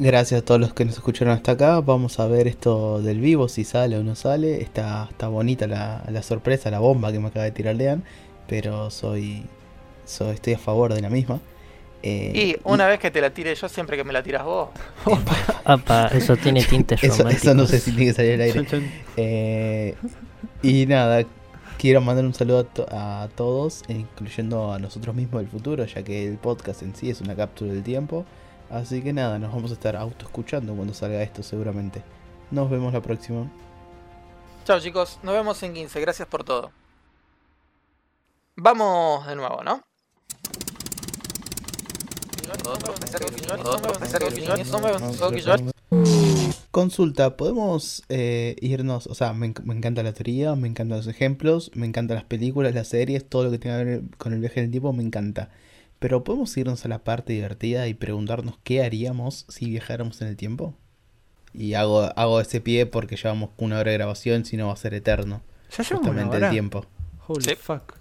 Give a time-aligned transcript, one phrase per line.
[0.00, 1.80] Gracias a todos los que nos escucharon hasta acá.
[1.80, 4.62] Vamos a ver esto del vivo, si sale o no sale.
[4.62, 8.04] Está, está bonita la, la sorpresa, la bomba que me acaba de tirar Lean.
[8.46, 9.44] Pero soy,
[10.04, 11.40] soy estoy a favor de la misma.
[12.04, 14.68] Eh, Y una vez que te la tire yo, siempre que me la tiras vos.
[15.64, 17.42] Apa, eso tiene tintes eso, románticos.
[17.44, 18.66] eso no sé si tiene que salir al aire.
[19.16, 19.96] Eh,
[20.62, 21.24] y nada,
[21.76, 26.04] quiero mandar un saludo a, to- a todos, incluyendo a nosotros mismos del futuro, ya
[26.04, 28.24] que el podcast en sí es una cápsula del tiempo.
[28.70, 32.02] Así que nada, nos vamos a estar auto escuchando cuando salga esto seguramente.
[32.50, 33.50] Nos vemos la próxima.
[34.64, 36.70] Chao chicos, nos vemos en 15, gracias por todo.
[38.56, 39.82] Vamos de nuevo, ¿no?
[46.70, 49.06] Consulta, ¿podemos eh, irnos?
[49.06, 52.74] O sea, me, me encanta la teoría, me encantan los ejemplos, me encantan las películas,
[52.74, 55.02] las series, todo lo que tenga que ver con el viaje en el tiempo me
[55.02, 55.50] encanta.
[55.98, 60.36] Pero ¿podemos irnos a la parte divertida y preguntarnos qué haríamos si viajáramos en el
[60.36, 60.74] tiempo?
[61.52, 64.76] Y hago, hago ese pie porque llevamos una hora de grabación, si no va a
[64.76, 65.42] ser eterno.
[65.76, 66.86] Ya llevamos una Justamente el tiempo.
[67.26, 67.54] Holy Sí.
[67.56, 67.94] fuck.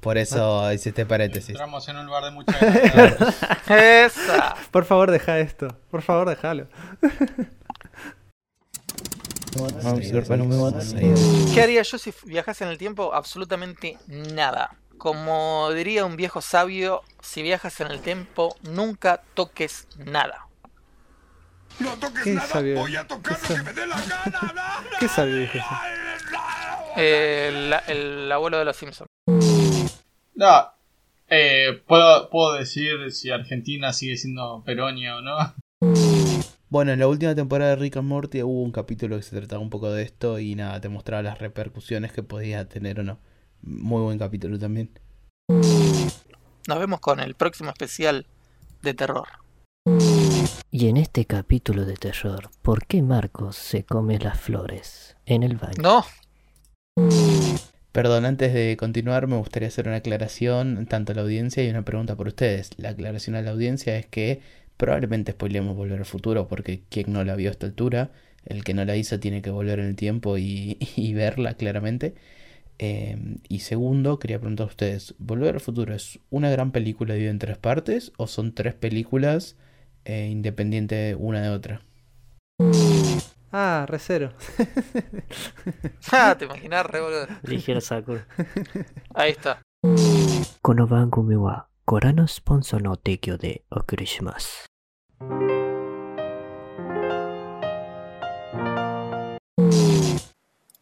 [0.00, 1.50] Por eso hice este paréntesis.
[1.50, 2.58] Entramos en un lugar de mucha.
[4.04, 4.56] Esa.
[4.72, 5.78] Por favor, deja esto.
[5.90, 6.66] Por favor, déjalo.
[11.54, 13.14] ¿Qué haría yo si viajase en el tiempo?
[13.14, 14.76] Absolutamente nada.
[15.02, 20.46] Como diría un viejo sabio, si viajas en el tiempo, nunca toques nada.
[21.80, 22.76] No toques ¿Qué nada, sabio?
[22.76, 24.84] voy a tocar ¿Qué lo que me dé la gana.
[25.00, 25.66] ¿Qué sabio dijo eso?
[26.96, 27.48] Eh,
[27.88, 29.08] el, el abuelo de los Simpsons.
[30.36, 30.72] No,
[31.28, 35.52] eh, ¿puedo, puedo decir si Argentina sigue siendo Peronia o no.
[36.68, 39.60] Bueno, en la última temporada de Rick and Morty hubo un capítulo que se trataba
[39.60, 43.18] un poco de esto y nada, te mostraba las repercusiones que podía tener o no.
[43.62, 44.90] Muy buen capítulo también.
[45.48, 48.26] Nos vemos con el próximo especial
[48.82, 49.28] de terror.
[50.70, 55.56] Y en este capítulo de terror, ¿por qué Marcos se come las flores en el
[55.56, 55.82] baño?
[55.82, 56.04] No,
[57.92, 61.84] Perdón, antes de continuar me gustaría hacer una aclaración tanto a la audiencia y una
[61.84, 62.70] pregunta por ustedes.
[62.78, 64.40] La aclaración a la audiencia es que
[64.76, 68.10] probablemente spoilemos Volver al Futuro porque quien no la vio a esta altura,
[68.46, 72.14] el que no la hizo tiene que volver en el tiempo y, y verla claramente.
[72.79, 77.31] Eh, y segundo, quería preguntar a ustedes, ¿Volver al Futuro es una gran película dividida
[77.31, 79.55] en tres partes o son tres películas
[80.05, 81.81] eh, independientes una de otra?
[83.51, 84.33] Ah, recero.
[86.11, 87.27] Ah, te imaginas, re boludo.
[87.43, 88.27] Ligero Sakura.
[89.13, 89.61] Ahí está.
[90.63, 94.65] この番組はご覧のスポンサーの提供でお送りします。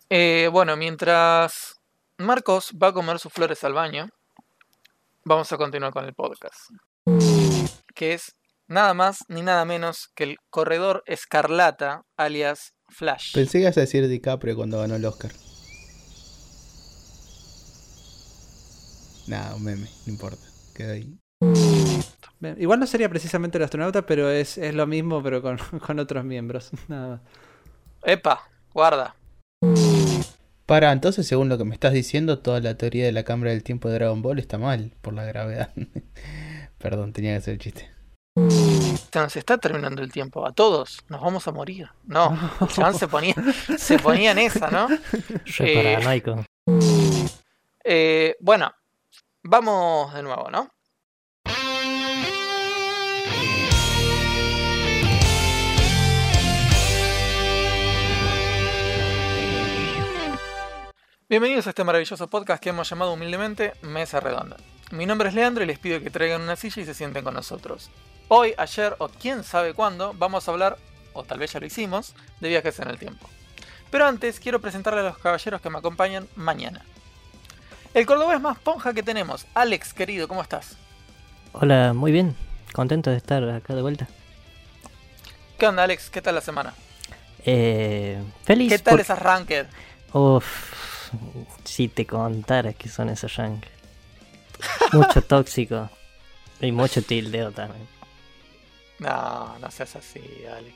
[0.09, 1.75] Eh, bueno, mientras
[2.20, 4.10] Marcos va a comer sus flores al baño,
[5.25, 6.54] vamos a continuar con el podcast.
[7.94, 8.36] Que es
[8.66, 13.32] nada más ni nada menos que el corredor escarlata, alias Flash.
[13.32, 15.31] Pensé que ibas a decir DiCaprio cuando ganó el Oscar.
[19.26, 20.44] Nada, un meme, no importa.
[20.75, 21.19] Queda ahí.
[22.38, 25.56] Bien, Igual no sería precisamente el astronauta, pero es, es lo mismo, pero con,
[25.87, 26.70] con otros miembros.
[26.88, 27.20] Nada más.
[28.02, 28.42] Epa,
[28.75, 29.14] guarda.
[30.70, 33.64] Para, entonces, según lo que me estás diciendo, toda la teoría de la cámara del
[33.64, 35.72] tiempo de Dragon Ball está mal por la gravedad.
[36.78, 37.91] Perdón, tenía que hacer el chiste.
[39.10, 40.47] Se nos está terminando el tiempo.
[40.47, 41.88] A todos nos vamos a morir.
[42.04, 43.34] No, el chabón se ponía,
[43.76, 44.86] se ponía en esa, ¿no?
[45.58, 46.44] Re Eh, paranoico.
[47.82, 48.72] Eh, bueno,
[49.42, 50.70] vamos de nuevo, ¿no?
[61.31, 64.57] Bienvenidos a este maravilloso podcast que hemos llamado humildemente Mesa Redonda.
[64.91, 67.35] Mi nombre es Leandro y les pido que traigan una silla y se sienten con
[67.35, 67.89] nosotros.
[68.29, 70.77] Hoy, ayer o quién sabe cuándo vamos a hablar,
[71.13, 73.29] o tal vez ya lo hicimos, de viajes en el tiempo.
[73.91, 76.85] Pero antes quiero presentarle a los caballeros que me acompañan mañana.
[77.95, 79.47] El cordobés más ponja que tenemos.
[79.55, 80.77] Alex, querido, ¿cómo estás?
[81.53, 82.37] Hola, muy bien.
[82.73, 84.09] Contento de estar acá de vuelta.
[85.59, 86.11] ¿Qué onda, Alex?
[86.11, 86.75] ¿Qué tal la semana?
[87.44, 88.71] Eh, feliz.
[88.73, 89.67] ¿Qué tal por- esas ranked?
[91.12, 93.65] Uf, si te contara que son esos rank.
[94.93, 95.89] Mucho tóxico.
[96.61, 97.87] Y mucho tildeo también.
[98.99, 100.21] No, no seas así,
[100.55, 100.75] Alex.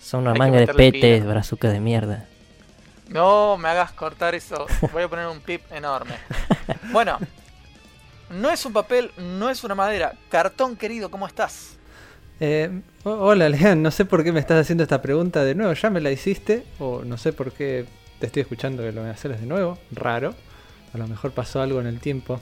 [0.00, 2.26] Son una Hay manga de petes, brazucas de mierda.
[3.08, 4.66] No me hagas cortar eso.
[4.92, 6.14] Voy a poner un pip enorme.
[6.92, 7.18] Bueno,
[8.30, 10.14] no es un papel, no es una madera.
[10.30, 11.76] Cartón, querido, ¿cómo estás?
[12.40, 12.70] Eh,
[13.04, 13.82] ho- hola, Lean.
[13.82, 15.72] No sé por qué me estás haciendo esta pregunta de nuevo.
[15.74, 16.64] Ya me la hiciste.
[16.78, 17.86] O no sé por qué
[18.24, 19.76] te estoy escuchando que lo voy a hacer de nuevo.
[19.92, 20.34] Raro.
[20.94, 22.40] A lo mejor pasó algo en el tiempo.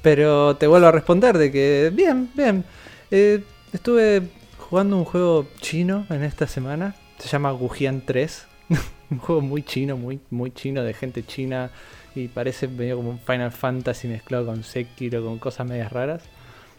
[0.00, 2.64] Pero te vuelvo a responder de que bien, bien.
[3.10, 4.22] Eh, estuve
[4.58, 6.94] jugando un juego chino en esta semana.
[7.18, 8.46] Se llama Gujian 3.
[9.10, 11.70] un juego muy chino, muy, muy chino, de gente china.
[12.14, 16.22] Y parece medio como un Final Fantasy mezclado con Sekiro, con cosas medias raras.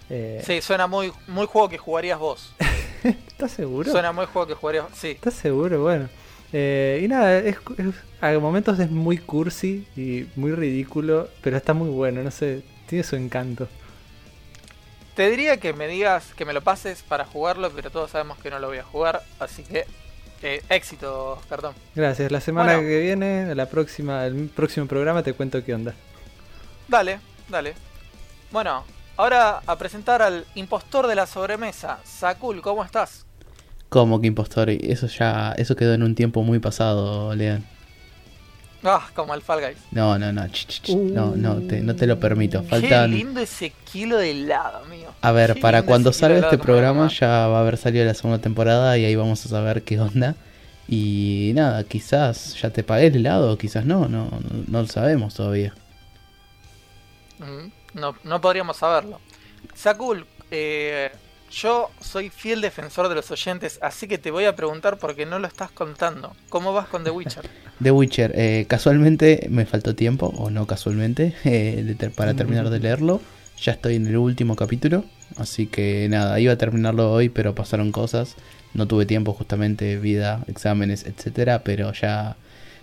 [0.09, 2.55] Eh, Sí, suena muy, muy juego que jugarías vos.
[3.03, 3.91] ¿Estás seguro?
[3.91, 5.09] Suena muy juego que jugarías Sí.
[5.09, 5.83] ¿Estás seguro?
[5.83, 6.09] Bueno.
[6.53, 11.73] Eh, y nada, es, es- a momentos es muy cursi y muy ridículo, pero está
[11.73, 13.67] muy bueno, no sé, tiene su encanto.
[15.15, 18.49] Te diría que me digas, que me lo pases para jugarlo, pero todos sabemos que
[18.49, 19.85] no lo voy a jugar, así que
[20.41, 21.73] eh, éxito, perdón.
[21.95, 22.87] Gracias, la semana Bueno.
[22.87, 25.93] que viene, la próxima, el próximo programa te cuento qué onda.
[26.87, 27.73] Dale, dale.
[28.51, 28.83] Bueno,
[29.17, 31.99] ahora a presentar al impostor de la sobremesa.
[32.03, 33.25] Sakul, ¿cómo estás?
[33.95, 37.63] Como que impostor, eso ya, eso quedó en un tiempo muy pasado, Lean.
[38.83, 39.77] Ah, como el Fall Guys.
[39.91, 42.61] No, no, no, ch, ch, ch, no, no te, no te lo permito.
[42.63, 43.11] Qué Faltan.
[43.11, 45.07] lindo ese kilo de helado, mío.
[45.21, 48.39] A ver, Qué para cuando salga este programa ya va a haber salido la segunda
[48.39, 50.35] temporada y ahí vamos a saber qué onda.
[50.89, 54.87] Y nada, quizás ya te pagué el helado, o quizás no, no, no, no lo
[54.89, 55.73] sabemos todavía.
[57.39, 59.21] Mm, No, no podríamos saberlo.
[59.73, 61.11] Sakul, eh,
[61.51, 65.39] yo soy fiel defensor de los oyentes, así que te voy a preguntar porque no
[65.39, 66.35] lo estás contando.
[66.49, 67.47] ¿Cómo vas con The Witcher?
[67.83, 72.69] The Witcher, eh, casualmente me faltó tiempo, o no casualmente, eh, de ter- para terminar
[72.69, 73.21] de leerlo.
[73.61, 75.05] Ya estoy en el último capítulo,
[75.37, 78.35] así que nada, iba a terminarlo hoy, pero pasaron cosas.
[78.73, 82.35] No tuve tiempo, justamente, vida, exámenes, etcétera, pero ya,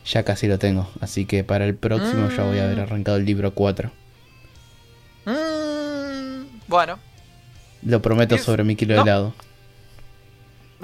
[0.06, 0.88] ya casi lo tengo.
[1.02, 2.82] Así que para el próximo ya voy a haber Mm.
[2.82, 3.92] arrancado el libro 4.
[5.26, 6.98] Mm, bueno,
[7.82, 9.04] Lo prometo Es- sobre mi kilo no.
[9.04, 9.34] de helado.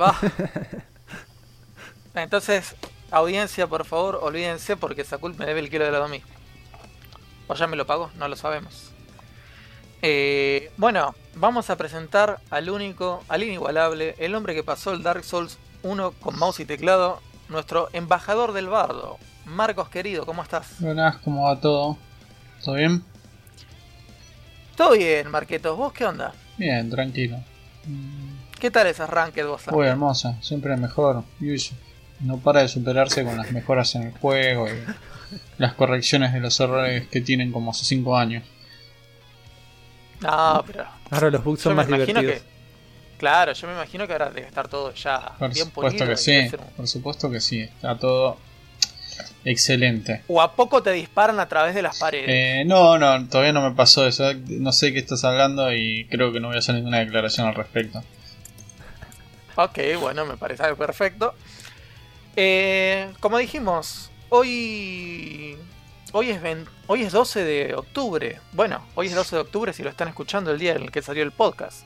[0.00, 0.16] va.
[2.14, 2.74] Entonces,
[3.10, 6.22] audiencia, por favor, olvídense porque Sakul me debe el kilo de helado a mí.
[7.46, 8.10] ¿O ya me lo pagó?
[8.16, 8.90] No lo sabemos.
[10.02, 15.24] Eh, bueno, vamos a presentar al único, al inigualable, el hombre que pasó el Dark
[15.24, 19.18] Souls 1 con mouse y teclado, nuestro embajador del bardo.
[19.44, 20.80] Marcos querido, ¿cómo estás?
[20.80, 21.96] Buenas, ¿cómo va todo?
[22.64, 23.02] ¿Todo bien?
[24.76, 26.32] Todo bien, Marquetos, ¿vos qué onda?
[26.58, 27.38] Bien, tranquilo.
[28.58, 29.62] ¿Qué tal esas ranked vos?
[29.70, 31.22] Muy hermosa, siempre mejor.
[31.40, 31.70] Yuji.
[32.20, 34.72] No para de superarse con las mejoras en el juego y
[35.58, 38.42] las correcciones de los errores que tienen como hace 5 años.
[40.20, 42.24] No, pero Ahora los bugs son más divertidos.
[42.24, 42.42] que...
[43.18, 46.06] Claro, yo me imagino que ahora debe estar todo ya Por bien supuesto pulido.
[46.08, 47.60] que sí, un- por supuesto que sí.
[47.62, 48.36] Está todo
[49.44, 50.22] excelente.
[50.28, 52.26] O a poco te disparan a través de las paredes.
[52.28, 54.32] Eh, no, no, todavía no me pasó eso.
[54.48, 57.54] No sé qué estás hablando y creo que no voy a hacer ninguna declaración al
[57.54, 58.02] respecto.
[59.56, 61.34] Ok, bueno, me parece algo perfecto.
[62.36, 65.56] Eh, como dijimos, hoy
[66.12, 66.40] hoy es,
[66.86, 68.40] hoy es 12 de octubre.
[68.52, 71.02] Bueno, hoy es 12 de octubre si lo están escuchando el día en el que
[71.02, 71.84] salió el podcast.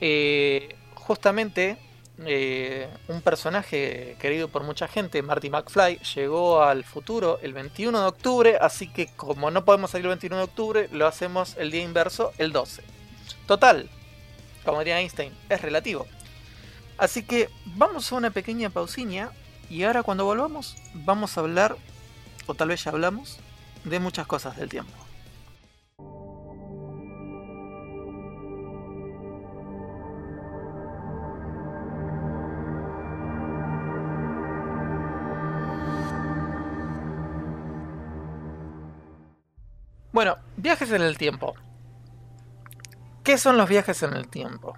[0.00, 1.76] Eh, justamente
[2.26, 8.06] eh, un personaje querido por mucha gente, Marty McFly, llegó al futuro el 21 de
[8.06, 11.82] octubre, así que como no podemos salir el 21 de octubre, lo hacemos el día
[11.82, 12.82] inverso, el 12.
[13.46, 13.88] Total,
[14.64, 16.06] como diría Einstein, es relativo.
[16.96, 19.30] Así que vamos a una pequeña pausiña
[19.70, 21.76] y ahora cuando volvamos vamos a hablar,
[22.46, 23.38] o tal vez ya hablamos,
[23.84, 25.07] de muchas cosas del tiempo.
[40.18, 41.54] Bueno, viajes en el tiempo.
[43.22, 44.74] ¿Qué son los viajes en el tiempo?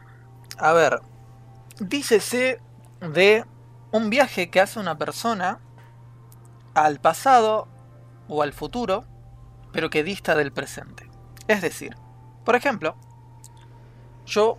[0.59, 1.01] A ver,
[1.79, 2.61] dícese
[3.01, 3.47] de
[3.91, 5.59] un viaje que hace una persona
[6.75, 7.69] al pasado
[8.29, 9.07] o al futuro,
[9.73, 11.09] pero que dista del presente.
[11.49, 11.97] Es decir,
[12.45, 12.95] por ejemplo,
[14.27, 14.59] yo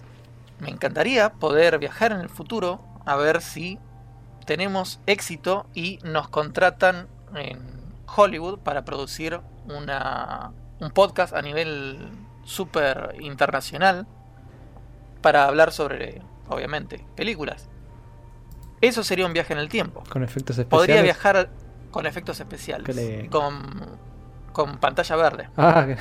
[0.57, 3.77] me encantaría poder viajar en el futuro a ver si
[4.47, 12.09] tenemos éxito y nos contratan en Hollywood para producir una, un podcast a nivel
[12.43, 14.05] súper internacional
[15.21, 17.69] para hablar sobre, obviamente, películas.
[18.81, 20.03] Eso sería un viaje en el tiempo.
[20.09, 20.87] Con efectos especiales.
[20.87, 21.49] Podría viajar
[21.91, 23.61] con efectos especiales, le- con,
[24.53, 25.49] con pantalla verde.
[25.55, 25.97] Ah, que-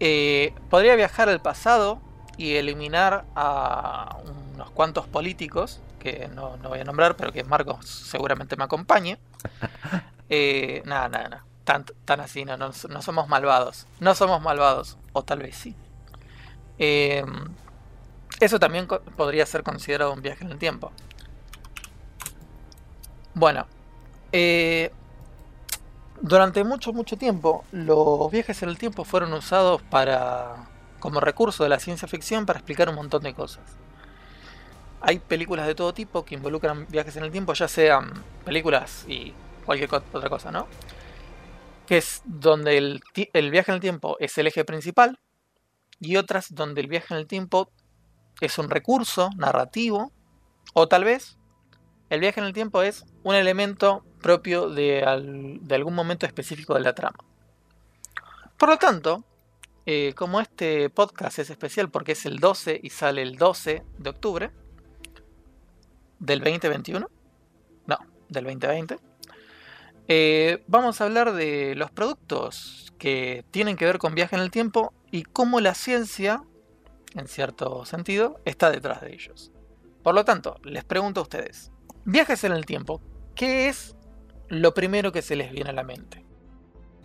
[0.00, 2.00] Eh, podría viajar al pasado
[2.36, 4.18] y eliminar a
[4.54, 9.18] unos cuantos políticos, que no, no voy a nombrar, pero que Marcos seguramente me acompañe.
[10.28, 11.44] Eh, nada, nada, nada.
[11.66, 13.86] Tan, tan así, no, no, no somos malvados.
[14.00, 15.74] No somos malvados, o tal vez sí.
[16.78, 17.24] Eh,
[18.40, 20.92] eso también podría ser considerado un viaje en el tiempo.
[23.34, 23.66] Bueno,
[24.32, 24.92] eh,
[26.20, 30.68] durante mucho, mucho tiempo, los viajes en el tiempo fueron usados para
[31.00, 33.64] como recurso de la ciencia ficción para explicar un montón de cosas.
[35.00, 38.12] hay películas de todo tipo que involucran viajes en el tiempo, ya sean
[38.44, 40.66] películas y cualquier otra cosa, ¿no?
[41.86, 43.02] Que es donde el,
[43.50, 45.18] viaje en el tiempo es el eje principal
[46.00, 47.70] y otras donde el viaje en el tiempo
[48.40, 50.12] es un recurso narrativo
[50.74, 51.38] o tal vez
[52.10, 56.80] el viaje en el tiempo es un elemento propio de, de algún momento específico de
[56.80, 57.18] la trama.
[58.56, 59.24] Por lo tanto,
[59.88, 64.10] eh, como este podcast es especial porque es el 12 y sale el 12 de
[64.10, 64.50] octubre
[66.18, 67.08] del 2021,
[67.86, 68.98] no, del 2020,
[70.08, 74.50] eh, vamos a hablar de los productos que tienen que ver con viaje en el
[74.50, 76.42] tiempo y cómo la ciencia,
[77.14, 79.52] en cierto sentido, está detrás de ellos.
[80.02, 81.72] Por lo tanto, les pregunto a ustedes,
[82.04, 83.00] viajes en el tiempo,
[83.34, 83.96] ¿qué es
[84.48, 86.24] lo primero que se les viene a la mente?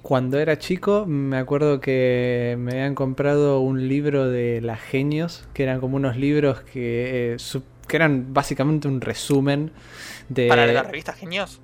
[0.03, 5.63] Cuando era chico, me acuerdo que me habían comprado un libro de las genios, que
[5.63, 7.37] eran como unos libros que, eh,
[7.87, 9.71] que eran básicamente un resumen
[10.29, 10.47] de...
[10.47, 11.61] Para la revista Genios.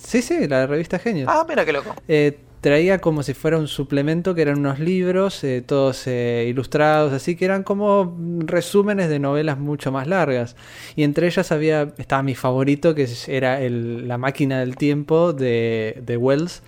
[0.00, 1.28] Sí, sí, la revista Genios.
[1.30, 1.94] Ah, mira qué loco.
[2.06, 7.12] Eh, traía como si fuera un suplemento que eran unos libros, eh, todos eh, ilustrados,
[7.12, 10.56] así que eran como resúmenes de novelas mucho más largas.
[10.96, 16.00] Y entre ellas había, estaba mi favorito, que era el- La máquina del tiempo de,
[16.04, 16.62] de Wells.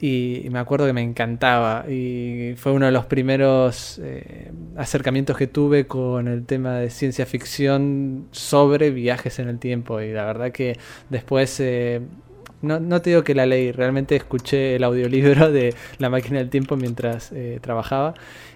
[0.00, 1.84] Y me acuerdo que me encantaba.
[1.90, 7.26] Y fue uno de los primeros eh, acercamientos que tuve con el tema de ciencia
[7.26, 10.00] ficción sobre viajes en el tiempo.
[10.00, 10.78] Y la verdad que
[11.10, 12.00] después eh,
[12.62, 16.50] no, no te digo que la leí, realmente escuché el audiolibro de La máquina del
[16.50, 18.14] tiempo mientras eh, trabajaba.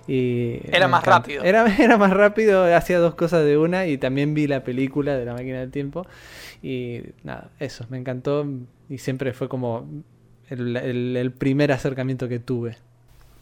[0.08, 1.10] Y Era más encanta.
[1.20, 1.42] rápido.
[1.44, 5.24] Era, era más rápido, hacía dos cosas de una y también vi la película de
[5.24, 6.06] La máquina del tiempo.
[6.62, 8.46] Y nada, eso, me encantó
[8.88, 9.88] y siempre fue como
[10.48, 12.76] el, el- el primer acercamiento que tuve.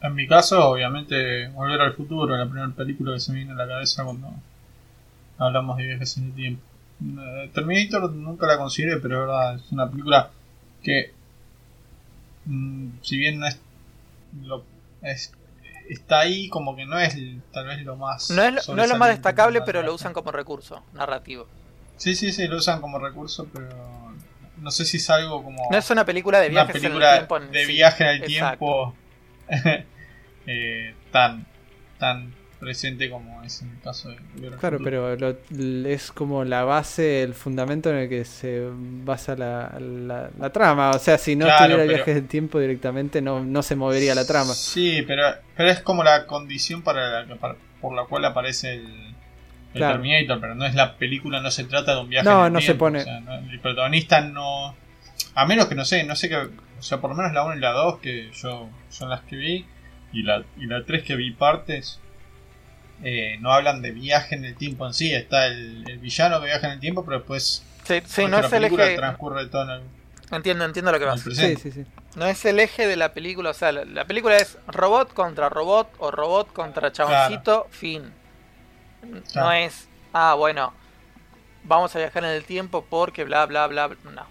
[0.02, 3.56] En mi caso, obviamente, Volver al Futuro, la primera película que se me viene a
[3.56, 4.28] la cabeza cuando
[5.38, 6.62] hablamos de viajes en el tiempo.
[7.02, 10.30] Eh, Terminator nunca la consideré, pero es verdad, es una película
[10.82, 11.12] que,
[12.46, 13.58] mm, si bien no es,
[14.42, 14.64] lo,
[15.02, 15.32] es-
[15.88, 17.16] está ahí, como que no es
[17.52, 18.30] tal vez lo más.
[18.30, 21.46] No es, lo- no es lo más destacable, pero lo usan como recurso narrativo.
[21.96, 23.68] Sí, sí, sí, lo usan como recurso, pero
[24.58, 25.68] no sé si es algo como.
[25.70, 27.36] No es una película de una viajes en el tiempo.
[27.36, 28.58] en de viaje en el Exacto.
[28.66, 28.94] tiempo
[30.46, 31.46] eh, tan
[31.98, 34.16] tan presente como es en el caso de
[34.60, 34.84] Claro, Futuro.
[34.84, 40.30] pero lo- es como la base, el fundamento en el que se basa la, la-
[40.38, 40.90] la trama.
[40.90, 44.14] O sea, si no Claro, estuviera pero- viajes del tiempo directamente, no, no se movería
[44.14, 44.52] la trama.
[44.54, 45.22] Sí, pero,
[45.56, 49.14] pero es como la condición para la para- por la cual aparece el, el
[49.72, 49.94] Claro.
[49.94, 52.52] Terminator, pero no es la película, no se trata de un viaje No, en el
[52.52, 54.74] no se pone- o sea, no- el protagonista no...
[55.34, 56.36] A menos que no sé, no sé que...
[56.36, 59.36] O sea, por lo menos la 1 y la 2 que yo son las que
[59.36, 59.66] vi,
[60.12, 62.00] y la, y la 3 que vi partes,
[63.02, 65.12] eh, no hablan de viaje en el tiempo en sí.
[65.14, 67.62] Está el, el villano que viaja en el tiempo, pero después...
[67.84, 68.96] Sí, sí, el no es de el la película eje.
[68.96, 69.82] transcurre todo en el,
[70.30, 71.20] Entiendo, entiendo lo que vas.
[71.22, 71.84] Sí, sí, sí.
[72.14, 75.48] No es el eje de la película, o sea, la, la película es robot contra
[75.48, 78.12] robot o robot contra chaboncito, fin.
[79.02, 79.52] No Claro.
[79.52, 80.72] es, ah, bueno,
[81.64, 83.96] vamos a viajar en el tiempo porque bla, bla, bla, bla.
[84.12, 84.26] No,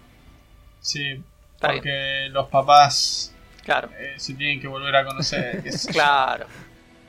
[0.80, 1.22] Sí,
[1.54, 3.34] Está porque los papás
[3.64, 5.62] claro, eh, se tienen que volver a conocer.
[5.92, 6.46] claro.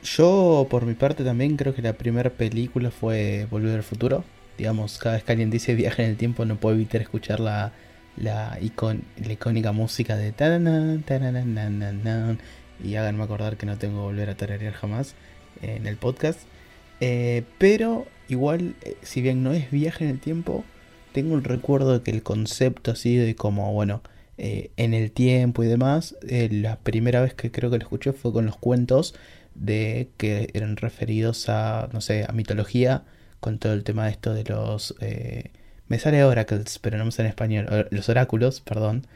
[0.02, 4.24] Yo, por mi parte, también creo que la primera película fue Volver al Futuro.
[4.58, 7.72] Digamos, cada vez que alguien dice viaje en el tiempo, no puedo evitar escuchar la,
[8.16, 12.38] la, icónica música de taranan, taranan, nan, nan, nan.
[12.82, 15.14] Y háganme acordar que no tengo que volver a tararear jamás
[15.62, 16.40] en el podcast.
[17.00, 20.64] Eh, pero, igual, eh, si bien no es viaje en el tiempo,
[21.12, 24.02] tengo un recuerdo de que el concepto así de como, bueno,
[24.36, 28.32] eh, en el tiempo y demás, la primera vez que creo que lo escuché fue
[28.32, 29.14] con los cuentos
[29.54, 33.04] de que eran referidos a, no sé, a mitología,
[33.40, 34.94] con todo el tema de esto de los...
[35.00, 35.50] eh,
[35.88, 39.06] me sale oracles, pero no me sale en español, los oráculos, perdón,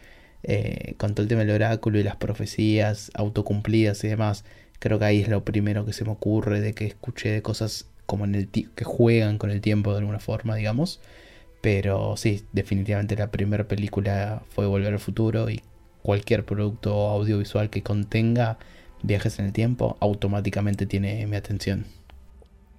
[0.43, 4.45] eh, con todo el tema del oráculo y las profecías autocumplidas y demás.
[4.79, 7.89] Creo que ahí es lo primero que se me ocurre de que escuché de cosas
[8.05, 11.01] como en el que juegan con el tiempo de alguna forma, digamos.
[11.61, 15.63] Pero sí, definitivamente la primera película fue Volver al Futuro y
[16.03, 18.59] cualquier producto audiovisual que contenga
[19.03, 21.87] viajes en el tiempo automáticamente tiene mi atención.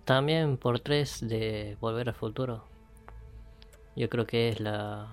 [0.06, 2.64] También por tres de Volver al Futuro.
[3.96, 5.08] Yo creo que es la.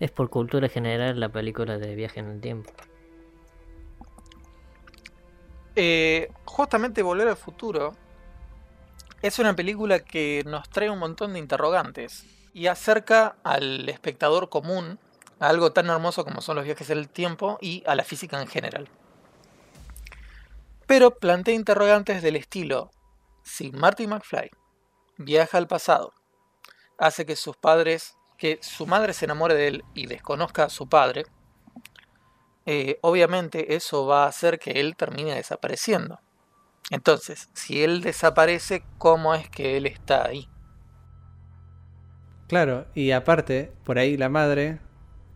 [0.00, 2.70] Es por cultura general la película de viaje en el tiempo.
[5.76, 7.94] Eh, justamente Volver al Futuro
[9.22, 14.98] es una película que nos trae un montón de interrogantes y acerca al espectador común
[15.38, 18.40] a algo tan hermoso como son los viajes en el tiempo y a la física
[18.40, 18.88] en general.
[20.90, 22.90] Pero plantea interrogantes del estilo,
[23.44, 24.50] si Marty McFly
[25.18, 26.12] viaja al pasado
[26.98, 30.88] hace que sus padres, que su madre se enamore de él y desconozca a su
[30.88, 31.26] padre,
[32.66, 36.18] eh, obviamente eso va a hacer que él termine desapareciendo.
[36.90, 40.48] Entonces, si él desaparece, ¿cómo es que él está ahí?
[42.48, 44.80] Claro, y aparte, por ahí la madre,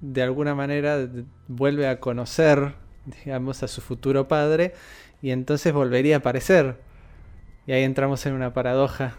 [0.01, 1.09] de alguna manera,
[1.47, 4.75] vuelve a conocer, digamos, a su futuro padre,
[5.25, 6.77] y entonces volvería a aparecer.
[7.67, 9.15] Y ahí entramos en una paradoja.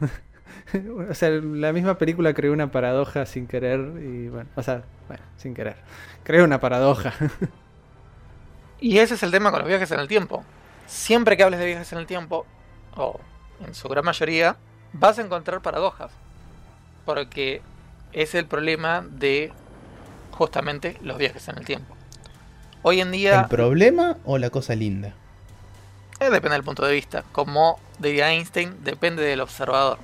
[1.10, 5.24] o sea, la misma película creó una paradoja sin querer, y bueno, o sea, bueno,
[5.38, 5.78] sin querer.
[6.24, 7.12] Creó una paradoja.
[8.80, 10.44] Y ese es el tema con los viajes en el tiempo.
[10.86, 12.46] Siempre que hables de viajes en el tiempo,
[12.96, 13.20] o
[13.66, 14.58] en su gran mayoría,
[14.94, 16.12] vas a encontrar paradojas.
[17.04, 17.64] Porque
[18.14, 19.52] es el problema de
[20.30, 21.96] justamente los viajes en el tiempo.
[22.84, 25.16] Hoy en día ¿El problema o la cosa linda?
[26.20, 27.24] Eh, depende del punto de vista.
[27.32, 30.00] Como diría Einstein, depende del observador.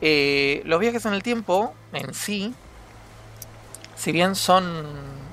[0.00, 2.54] Eh, los viajes en el tiempo en sí,
[3.94, 4.86] si bien son,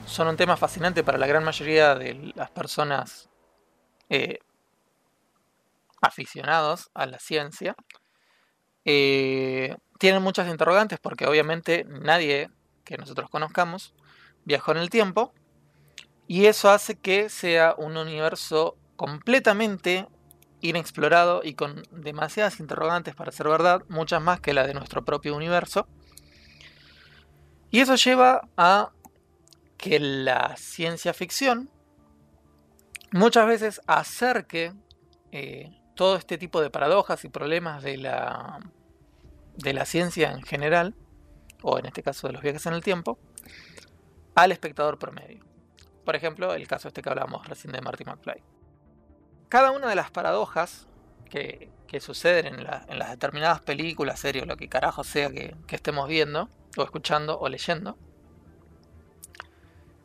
[0.06, 3.30] son un tema fascinante para la gran mayoría de las personas
[4.10, 4.40] eh,
[6.02, 7.76] aficionados a la ciencia,
[8.86, 12.50] eh, tienen muchas interrogantes porque obviamente nadie
[12.84, 13.94] que nosotros conozcamos
[14.46, 15.34] viajó en el tiempo
[16.28, 20.08] y eso hace que sea un universo completamente
[20.60, 25.36] inexplorado y con demasiadas interrogantes para ser verdad, muchas más que la de nuestro propio
[25.36, 25.88] universo.
[27.72, 28.92] Y eso lleva a
[29.78, 31.70] que la ciencia ficción
[33.12, 34.74] muchas veces acerque
[35.32, 38.60] eh, todo este tipo de paradojas y problemas de la,
[39.56, 40.96] de la ciencia en general,
[41.62, 43.20] o en este caso de los viajes en el tiempo,
[44.36, 45.46] al espectador promedio.
[46.06, 48.57] Por ejemplo, el caso este que hablábamos recién de Marty McFly.
[49.50, 50.88] Cada una de las paradojas
[51.30, 56.08] que, suceden en, la- en las determinadas películas, series, lo que carajo sea que, estemos
[56.10, 57.98] viendo, o escuchando, o leyendo,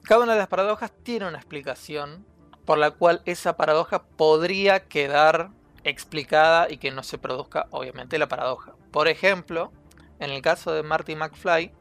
[0.05, 2.25] cada una de las paradojas tiene una explicación
[2.65, 5.51] por la cual esa paradoja podría quedar
[5.85, 8.75] explicada y que no se produzca, obviamente, la paradoja.
[8.93, 9.73] Por ejemplo,
[10.21, 11.73] en el caso de Marty McFly,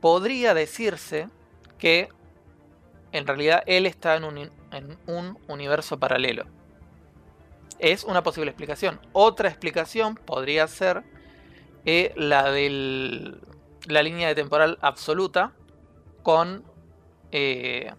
[0.00, 1.28] podría decirse
[1.78, 2.10] que
[3.12, 4.24] en realidad él está en
[5.06, 6.44] un universo paralelo.
[7.80, 9.00] Es una posible explicación.
[9.12, 11.02] Otra explicación podría ser
[11.84, 13.38] eh, la de
[13.86, 15.52] la línea de temporal absoluta
[16.22, 16.62] con
[17.32, 17.92] eh,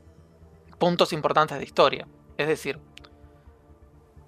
[0.78, 2.08] puntos importantes de historia.
[2.38, 2.80] Es decir,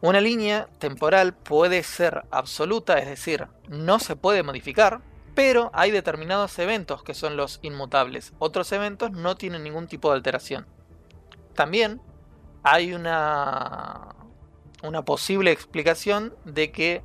[0.02, 5.02] una línea temporal puede ser absoluta, es decir, no se puede modificar,
[5.36, 8.34] pero hay determinados eventos que son los inmutables.
[8.40, 10.68] Otros eventos no tienen ningún tipo de alteración.
[11.54, 12.02] También
[12.64, 14.16] hay una,
[14.84, 17.04] una posible explicación de que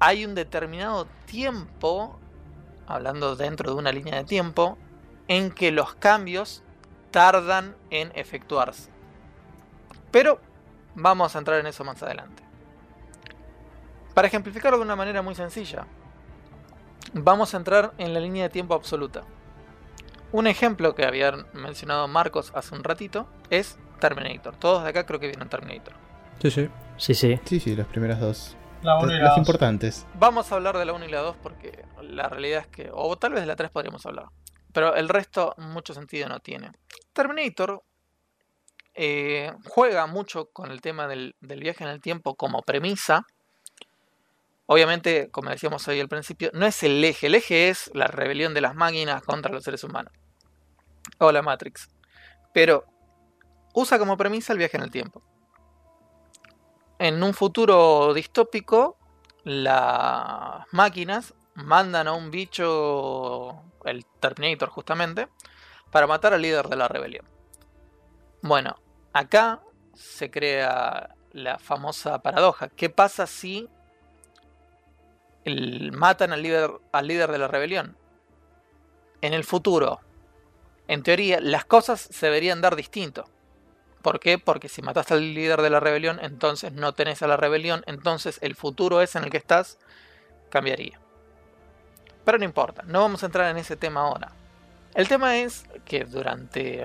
[0.00, 2.18] hay un determinado tiempo,
[2.86, 4.78] hablando dentro de una línea de tiempo,
[5.28, 6.62] en que los cambios
[7.10, 8.90] tardan en efectuarse.
[10.10, 10.40] Pero
[10.94, 12.42] vamos a entrar en eso más adelante.
[14.14, 15.86] Para ejemplificarlo de una manera muy sencilla,
[17.12, 19.22] vamos a entrar en la línea de tiempo absoluta.
[20.30, 24.56] Un ejemplo que había mencionado Marcos hace un ratito es Terminator.
[24.56, 25.94] Todos de acá creo que vieron Terminator.
[26.44, 26.68] Sí, sí.
[26.98, 27.40] Sí, sí.
[27.46, 28.54] Sí, sí, las primeras dos.
[28.82, 29.38] La 1 y la Las 2.
[29.38, 30.06] importantes.
[30.18, 33.16] Vamos a hablar de la 1 y la 2 porque la realidad es que, o
[33.16, 34.26] tal vez de la 3 podríamos hablar,
[34.70, 36.70] pero el resto mucho sentido no tiene.
[37.14, 37.82] Terminator
[38.92, 43.26] eh, juega mucho con el tema del, del viaje en el tiempo como premisa.
[44.66, 48.52] Obviamente, como decíamos hoy al principio, no es el eje, el eje es la rebelión
[48.52, 50.12] de las máquinas contra los seres humanos.
[51.16, 51.88] O la Matrix.
[52.52, 52.84] Pero
[53.72, 55.22] usa como premisa el viaje en el tiempo.
[56.98, 58.96] En un futuro distópico,
[59.44, 65.28] las máquinas mandan a un bicho, el Terminator justamente,
[65.90, 67.26] para matar al líder de la rebelión.
[68.42, 68.76] Bueno,
[69.12, 69.60] acá
[69.94, 72.68] se crea la famosa paradoja.
[72.68, 73.68] ¿Qué pasa si
[75.44, 77.96] el- matan al líder, al líder de la rebelión?
[79.20, 80.00] En el futuro,
[80.86, 83.24] en teoría, las cosas se deberían dar distinto.
[84.04, 84.36] ¿Por qué?
[84.38, 88.38] Porque si mataste al líder de la rebelión, entonces no tenés a la rebelión, entonces
[88.42, 89.78] el futuro ese en el que estás
[90.50, 91.00] cambiaría.
[92.22, 94.32] Pero no importa, no vamos a entrar en ese tema ahora.
[94.94, 96.84] El tema es que durante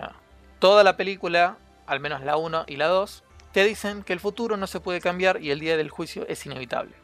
[0.59, 4.55] toda la película, al menos la 1 y la 2, te dicen que el futuro
[4.55, 6.95] no se puede cambiar y el día del juicio es inevitable.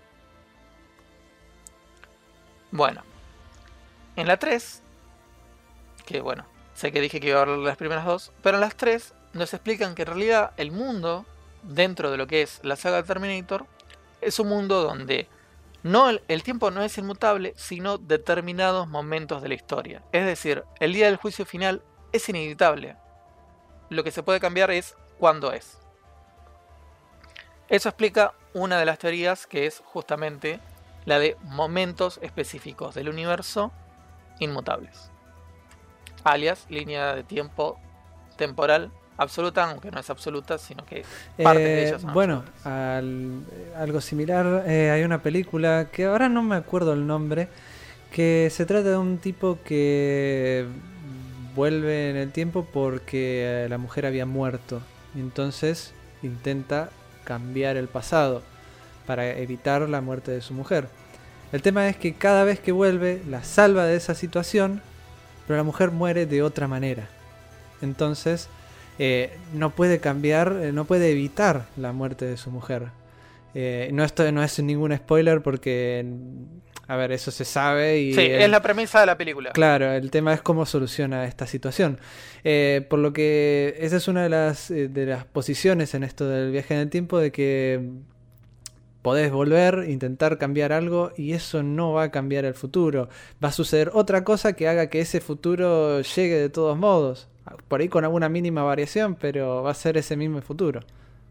[2.72, 3.04] Bueno,
[4.16, 4.82] en la 3,
[6.06, 8.62] que bueno, sé que dije que iba a hablar de las primeras dos, pero en
[8.62, 11.26] las 3 nos explican que en realidad el mundo,
[11.62, 13.68] dentro de lo que es la saga Terminator,
[14.22, 15.28] es un mundo donde
[15.84, 20.02] No, el, tiempo no es inmutable, sino determinados momentos de la historia.
[20.14, 22.96] Es decir, el día del juicio final es inevitable.
[23.90, 25.78] Lo que se puede cambiar es cuándo es.
[27.68, 30.60] Eso explica una de las teorías que es justamente
[31.06, 33.72] la de momentos específicos del universo
[34.40, 35.12] inmutables.
[36.24, 37.80] Alias, línea de tiempo
[38.38, 41.04] temporal absoluta, aunque no es absoluta, sino que
[41.42, 43.44] parte de Eh, ellas son bueno, al-
[43.78, 47.48] algo similar, eh, hay una película que ahora no me acuerdo el nombre,
[48.12, 50.66] que se trata de un tipo que
[51.56, 54.82] vuelve en el tiempo porque eh, la mujer había muerto.
[55.16, 56.90] Y entonces intenta
[57.24, 58.42] cambiar el pasado
[59.06, 60.88] para evitar la muerte de su mujer.
[61.52, 64.82] El tema es que cada vez que vuelve la salva de esa situación,
[65.48, 67.08] pero la mujer muere de otra manera.
[67.82, 68.50] Entonces
[69.00, 72.84] eh, no puede cambiar, eh, no puede evitar la muerte de su mujer.
[73.54, 76.06] Eh, no, esto no es ningún spoiler porque,
[76.88, 78.14] a ver, eso se sabe y...
[78.14, 79.52] Sí, el- es la premisa de la película.
[79.54, 82.00] Claro, el tema es cómo soluciona esta situación.
[82.44, 86.52] Eh, por lo que esa es una de las, de las posiciones en esto del
[86.52, 87.80] viaje en el tiempo, de que
[89.02, 93.08] podés volver, intentar cambiar algo y eso no va a cambiar el futuro.
[93.44, 97.28] Va a suceder otra cosa que haga que ese futuro llegue de todos modos.
[97.68, 100.82] Por ahí con alguna mínima variación, pero va a ser ese mismo futuro.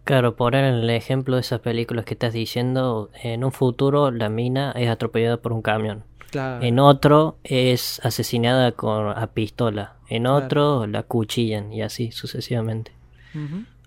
[0.05, 4.29] Claro, por en el ejemplo de esas películas que estás diciendo, en un futuro la
[4.29, 6.05] mina es atropellada por un camión.
[6.31, 6.63] Claro.
[6.63, 9.95] En otro es asesinada con a pistola.
[10.09, 10.45] En Claro.
[10.45, 12.93] otro la cuchillan y así sucesivamente.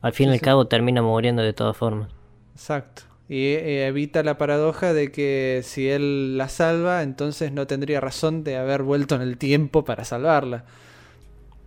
[0.02, 0.46] Al fin y Sí, al sí.
[0.46, 2.10] cabo termina muriendo de todas formas.
[2.56, 3.04] Exacto.
[3.30, 8.44] Y eh, evita la paradoja de que si él la salva, entonces no tendría razón
[8.44, 10.66] de haber vuelto en el tiempo para salvarla.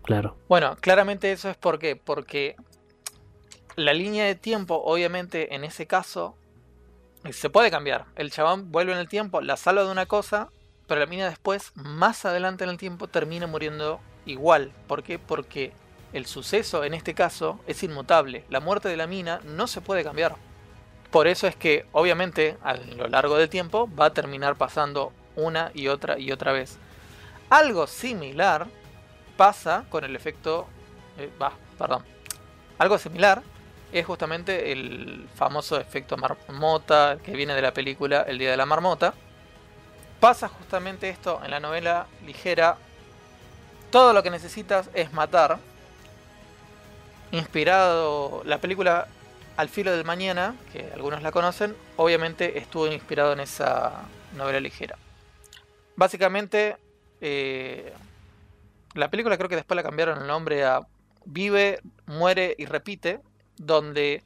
[0.03, 0.37] Claro.
[0.49, 1.97] Bueno, claramente eso es por qué.
[1.97, 2.57] Porque
[3.77, 6.37] la línea de tiempo, obviamente, en ese caso,
[7.31, 8.07] se puede cambiar.
[8.17, 10.49] El chabón vuelve en el tiempo, la salva de una cosa,
[10.87, 14.73] pero la mina después, más adelante en el tiempo, termina muriendo igual.
[14.87, 15.19] ¿Por qué?
[15.19, 15.73] Porque
[16.13, 18.45] el suceso, en este caso, es inmutable.
[18.49, 20.37] La muerte de la mina no se puede cambiar.
[21.11, 25.71] Por eso es que, obviamente, a lo largo del tiempo, va a terminar pasando una
[25.75, 26.79] y otra y otra vez.
[27.49, 28.67] Algo similar
[29.41, 30.69] pasa con el efecto.
[31.17, 31.31] eh,
[31.79, 32.05] perdón.
[32.77, 33.43] Algo similar
[33.91, 38.67] es justamente el famoso efecto marmota que viene de la película El Día de la
[38.67, 39.15] Marmota.
[40.21, 42.77] Pasa justamente esto en la novela ligera.
[43.91, 45.59] Todo lo que necesitas es matar.
[47.33, 48.43] Inspirado.
[48.45, 49.09] La película
[49.57, 54.03] Al filo del mañana, que algunos la conocen, obviamente estuvo inspirado en esa
[54.37, 54.99] novela ligera.
[55.97, 56.77] Básicamente,
[57.23, 57.95] eh,
[58.95, 60.81] la película creo que después la cambiaron el nombre a
[61.27, 63.21] Vive, muere y repite,
[63.57, 64.25] donde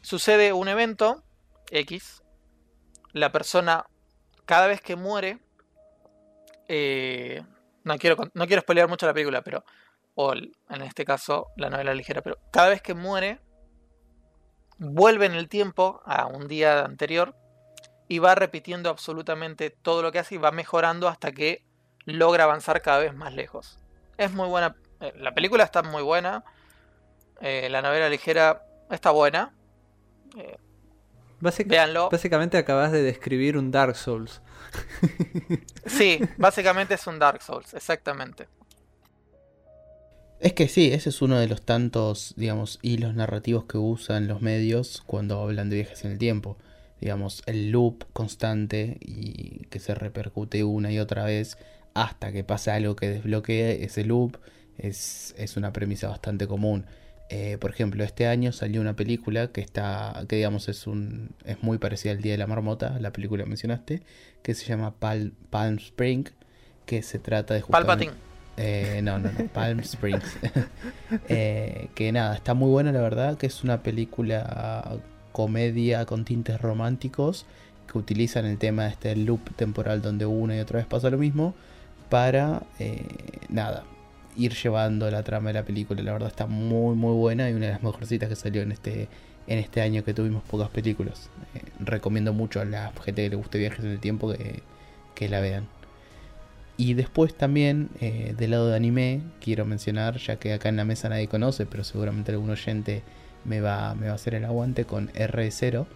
[0.00, 1.22] sucede un evento
[1.70, 2.22] X,
[3.12, 3.86] la persona
[4.46, 5.38] cada vez que muere,
[6.68, 7.42] eh,
[7.84, 9.64] no quiero no quiero spoilear mucho la película, pero
[10.14, 13.40] o en este caso la novela ligera, pero cada vez que muere
[14.78, 17.36] vuelve en el tiempo a un día anterior
[18.08, 21.64] y va repitiendo absolutamente todo lo que hace y va mejorando hasta que
[22.06, 23.78] logra avanzar cada vez más lejos.
[24.16, 24.76] Es muy buena.
[25.00, 26.44] eh, La película está muy buena.
[27.40, 29.54] eh, la novela ligera está buena.
[30.36, 30.58] eh,
[31.64, 32.08] véanlo.
[32.10, 34.40] Básicamente acabas de describir un Dark Souls.
[35.86, 38.48] Sí, básicamente es un Dark Souls, exactamente.
[40.40, 44.42] Es que sí, ese es uno de los tantos, digamos, hilos narrativos que usan los
[44.42, 46.58] medios cuando hablan de viajes en el tiempo.
[47.00, 51.58] Digamos, el loop constante y que se repercute una y otra vez
[51.94, 54.36] hasta que pasa algo que desbloquee ese loop
[54.78, 56.86] es, es una premisa bastante común.
[57.28, 61.62] Eh, por ejemplo, este año salió una película que está, que digamos es un, es
[61.62, 64.02] muy parecida al Día de la Marmota, la película que mencionaste,
[64.42, 66.24] que se llama Pal- Palm Spring,
[66.84, 68.12] que se trata de Palpatine.
[68.58, 70.36] eh, no, no, no, Palm Springs.
[71.28, 74.98] Eh, que nada, está muy buena la verdad, que es una película
[75.32, 77.46] comedia con tintes románticos
[77.90, 81.18] que utilizan el tema de este loop temporal donde una y otra vez pasa lo
[81.18, 81.54] mismo
[82.12, 83.06] para, eh,
[83.48, 83.84] nada,
[84.36, 86.02] ir llevando la trama de la película.
[86.02, 89.08] La verdad está muy muy buena y una de las mejorcitas que salió en este
[89.46, 91.30] en este año que tuvimos pocas películas.
[91.54, 94.62] Eh, recomiendo mucho a la gente que le guste viajes en el tiempo que,
[95.14, 95.66] que la vean.
[96.76, 100.84] Y después también, eh, del lado de anime, quiero mencionar, ya que acá en la
[100.84, 103.02] mesa nadie conoce, pero seguramente algún oyente
[103.46, 105.86] me va, me va a hacer el aguante con R0,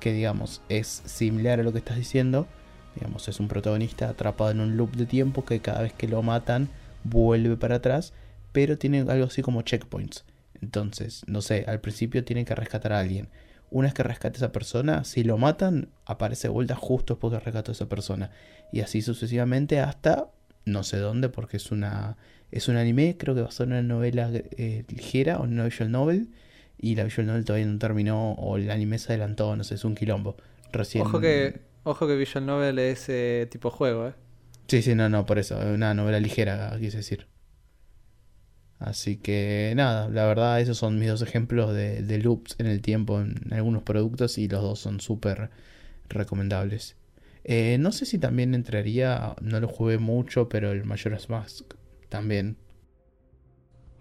[0.00, 2.48] que digamos es similar a lo que estás diciendo.
[2.94, 6.22] Digamos, es un protagonista atrapado en un loop de tiempo que cada vez que lo
[6.22, 6.68] matan
[7.04, 8.12] vuelve para atrás,
[8.52, 10.24] pero tiene algo así como checkpoints.
[10.60, 13.28] Entonces, no sé, al principio tiene que rescatar a alguien.
[13.70, 17.32] una vez que rescate a esa persona, si lo matan, aparece de vuelta justo después
[17.32, 18.30] que rescató a esa persona.
[18.72, 20.28] Y así sucesivamente hasta
[20.64, 22.16] no sé dónde, porque es una
[22.50, 26.28] es un anime, creo que basado en una novela eh, ligera o una visual novel.
[26.78, 29.84] Y la visual novel todavía no terminó, o el anime se adelantó, no sé, es
[29.84, 30.36] un quilombo.
[31.00, 34.14] Ojo que, ojo que Visual Novel es eh, tipo juego, ¿eh?
[34.68, 37.26] Sí, sí, no, no, por eso, es una novela ligera, quise decir.
[38.78, 42.80] Así que nada, la verdad, esos son mis dos ejemplos de, de loops en el
[42.80, 45.50] tiempo en algunos productos y los dos son súper
[46.08, 46.96] recomendables.
[47.44, 51.74] Eh, no sé si también entraría, no lo jugué mucho, pero el Majora's Mask
[52.08, 52.56] también.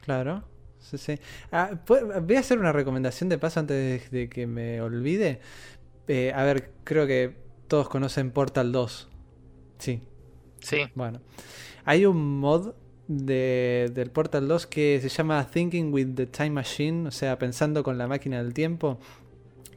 [0.01, 0.43] Claro.
[0.79, 1.19] Sí, sí.
[1.51, 5.41] Ah, voy a hacer una recomendación de paso antes de, de que me olvide.
[6.07, 7.35] Eh, a ver, creo que
[7.69, 9.07] todos conocen Portal 2.
[9.77, 10.01] Sí,
[10.59, 10.79] Sí.
[10.95, 11.21] bueno.
[11.85, 12.73] Hay un mod
[13.07, 17.81] de, del Portal 2 que se llama Thinking with the Time Machine, o sea, pensando
[17.83, 18.99] con la máquina del tiempo.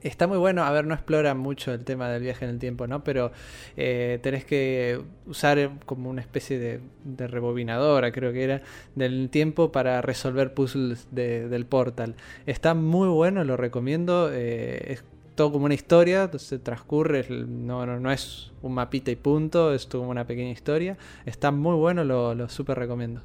[0.03, 2.89] Está muy bueno, a ver, no explora mucho el tema del viaje en el tiempo,
[2.89, 3.05] ¿no?
[3.05, 3.31] Pero
[3.77, 8.63] eh, tenés que usar como una especie de, de rebobinadora, creo que era,
[8.97, 12.17] del tiempo para resolver puzzles de- del portal.
[12.47, 14.29] Está muy bueno, lo recomiendo.
[14.33, 19.17] eh, es todo como una historia, se transcurre, no, no, no es un mapita y
[19.17, 20.97] punto, es como una pequeña historia.
[21.27, 23.23] Está muy bueno, lo, lo súper recomiendo.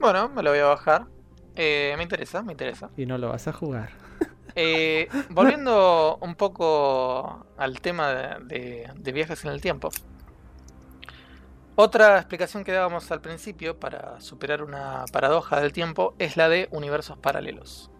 [0.00, 1.06] Bueno, me lo voy a bajar.
[1.56, 2.90] Eh, me interesa, me interesa.
[2.96, 3.90] Y no lo vas a jugar.
[4.54, 9.90] Eh, volviendo un poco al tema de, de- de viajes en el tiempo.
[11.74, 16.68] Otra explicación que dábamos al principio para superar una paradoja del tiempo es la de
[16.72, 17.90] universos paralelos.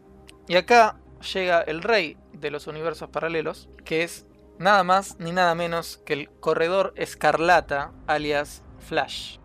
[0.49, 4.27] Y acá llega el rey de los universos paralelos, que es
[4.59, 9.39] nada más ni nada menos que el corredor escarlata, alias Flash.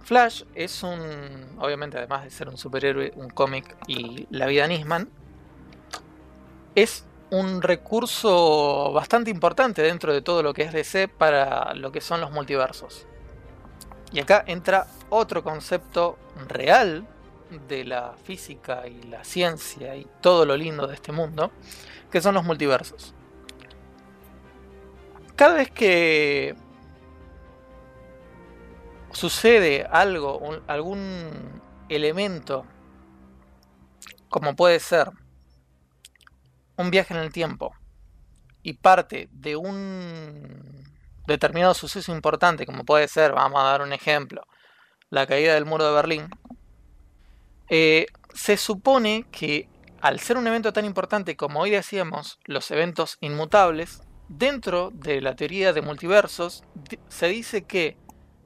[0.00, 5.08] Flash es un, obviamente además de ser un superhéroe, un cómic y la vida Nisman,
[6.74, 12.00] es un recurso bastante importante dentro de todo lo que es DC para lo que
[12.00, 13.06] son los multiversos.
[14.12, 16.18] Y acá entra otro concepto
[16.48, 17.06] real
[17.68, 21.50] de la física y la ciencia y todo lo lindo de este mundo,
[22.10, 23.14] que son los multiversos.
[25.36, 26.54] Cada vez que
[29.12, 32.64] sucede algo, algún elemento,
[34.28, 35.10] como puede ser
[36.76, 37.74] un viaje en el tiempo,
[38.62, 40.84] y parte de un
[41.26, 44.42] determinado suceso importante, como puede ser, vamos a dar un ejemplo,
[45.10, 46.28] la caída del muro de Berlín,
[47.74, 48.04] eh,
[48.34, 49.66] se supone que
[50.02, 55.36] al ser un evento tan importante como hoy decíamos, los eventos inmutables, dentro de la
[55.36, 56.64] teoría de multiversos,
[57.08, 57.96] se dice que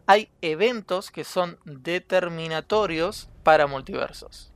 [0.07, 4.53] hay eventos que son determinatorios para multiversos.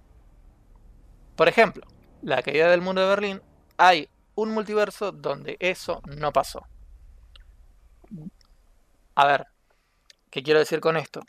[1.35, 1.85] Por ejemplo,
[2.23, 3.43] la caída del muro de Berlín,
[3.77, 6.65] hay un multiverso donde eso no pasó.
[9.17, 9.49] A ver,
[10.31, 11.23] ¿qué quiero decir con esto?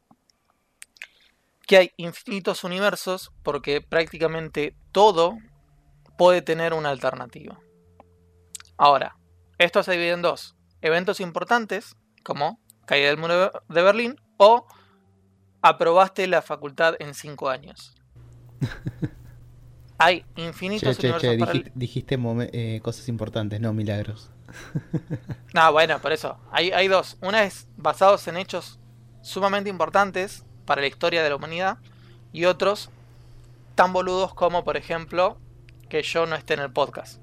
[1.71, 5.38] Que hay infinitos universos porque prácticamente todo
[6.17, 7.62] puede tener una alternativa.
[8.75, 9.15] Ahora,
[9.57, 10.57] esto se divide en dos.
[10.81, 14.67] Eventos importantes, como caída del muro de Berlín, o
[15.62, 17.95] aprobaste la facultad en cinco años.
[19.97, 21.73] Hay Che, infinitos che, universos che, paralelos.
[21.73, 22.19] dijiste, dijiste
[22.51, 24.29] eh, cosas importantes, no milagros.
[25.53, 26.38] No, bueno, por eso.
[26.51, 27.17] Hay, hay dos.
[27.21, 28.77] Una es basados en hechos
[29.21, 31.78] sumamente importantes para la historia de la humanidad.
[32.34, 32.89] Y otros
[33.76, 35.38] tan boludos como, por ejemplo,
[35.89, 37.21] que yo no esté en el podcast.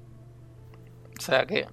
[1.17, 1.67] O sea que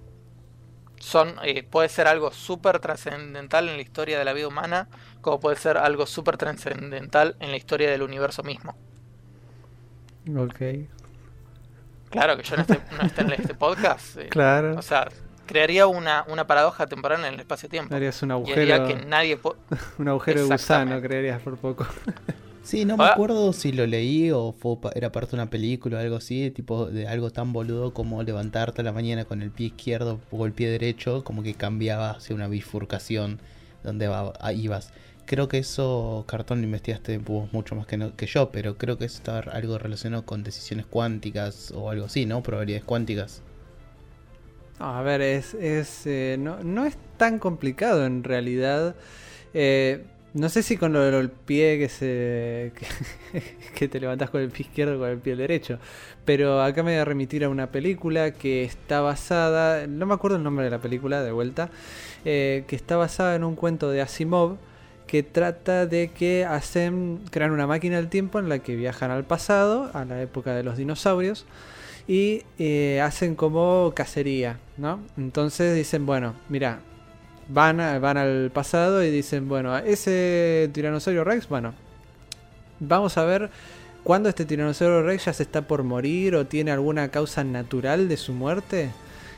[0.99, 4.89] son eh, puede ser algo súper trascendental en la historia de la vida humana,
[5.21, 8.75] como puede ser algo súper trascendental en la historia del universo mismo.
[10.35, 10.61] Ok.
[12.09, 14.17] Claro que yo no esté, no esté en este podcast.
[14.17, 14.77] eh, Claro.
[14.77, 15.07] O sea,
[15.47, 17.95] crearía una, una paradoja temporal en el espacio-tiempo.
[17.95, 19.39] Harías un Y haría agujero, que nadie...
[19.97, 21.87] un agujero de gusano, creerías por poco.
[22.63, 23.13] Sí, no me Ah.
[23.13, 26.51] acuerdo si lo leí o fue, pa- era parte de una película o algo así,
[26.51, 30.45] tipo de algo tan boludo como levantarte a la mañana con el pie izquierdo o
[30.45, 33.39] el pie derecho, como que cambiaba hacia una bifurcación
[33.83, 34.91] donde va- ah, ibas.
[35.25, 38.97] Creo que eso, Cartón, lo investigaste vos mucho más que, no- que yo, pero creo
[38.97, 42.43] que eso está algo relacionado con decisiones cuánticas o algo así, ¿no?
[42.43, 43.43] Probabilidades cuánticas.
[44.79, 48.95] No, a ver, es, es eh, no, no es tan complicado en realidad.
[49.53, 52.71] Eh, no sé si con lo del pie que se
[53.75, 55.79] que, te levantás con el pie izquierdo o con el pie derecho,
[56.25, 60.37] pero acá me voy a remitir a una película que está basada, no me acuerdo
[60.37, 61.69] el nombre de la película de vuelta,
[62.23, 64.57] eh, que está basada en un cuento de Asimov
[65.07, 69.23] que trata de que hacen crean una máquina del tiempo en la que viajan al
[69.23, 71.45] pasado, a la época de los dinosaurios
[72.07, 74.99] y eh, hacen como cacería, ¿no?
[75.17, 76.79] Entonces dicen, bueno, mira,
[77.49, 81.73] van, a- van al pasado y dicen, bueno, ese tiranosaurio Rex, bueno,
[82.79, 83.49] vamos a ver
[84.03, 88.17] cuándo este tiranosaurio Rex ya se está por morir o tiene alguna causa natural de
[88.17, 88.91] su muerte.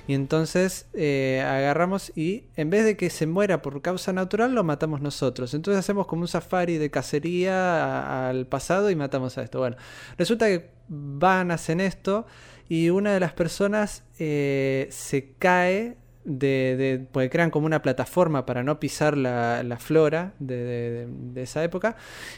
[0.10, 4.64] Y entonces eh, agarramos y en vez de que se muera por causa natural, lo
[4.64, 5.54] matamos nosotros.
[5.54, 9.60] Entonces hacemos como un safari de cacería al pasado y matamos a esto.
[9.60, 9.78] Bueno,
[10.18, 12.26] resulta que van, hacen esto
[12.68, 15.96] y una de las personas eh, se cae
[16.26, 21.64] de, de- porque crean como una plataforma para no pisar la, flora de- de esa
[21.64, 21.98] época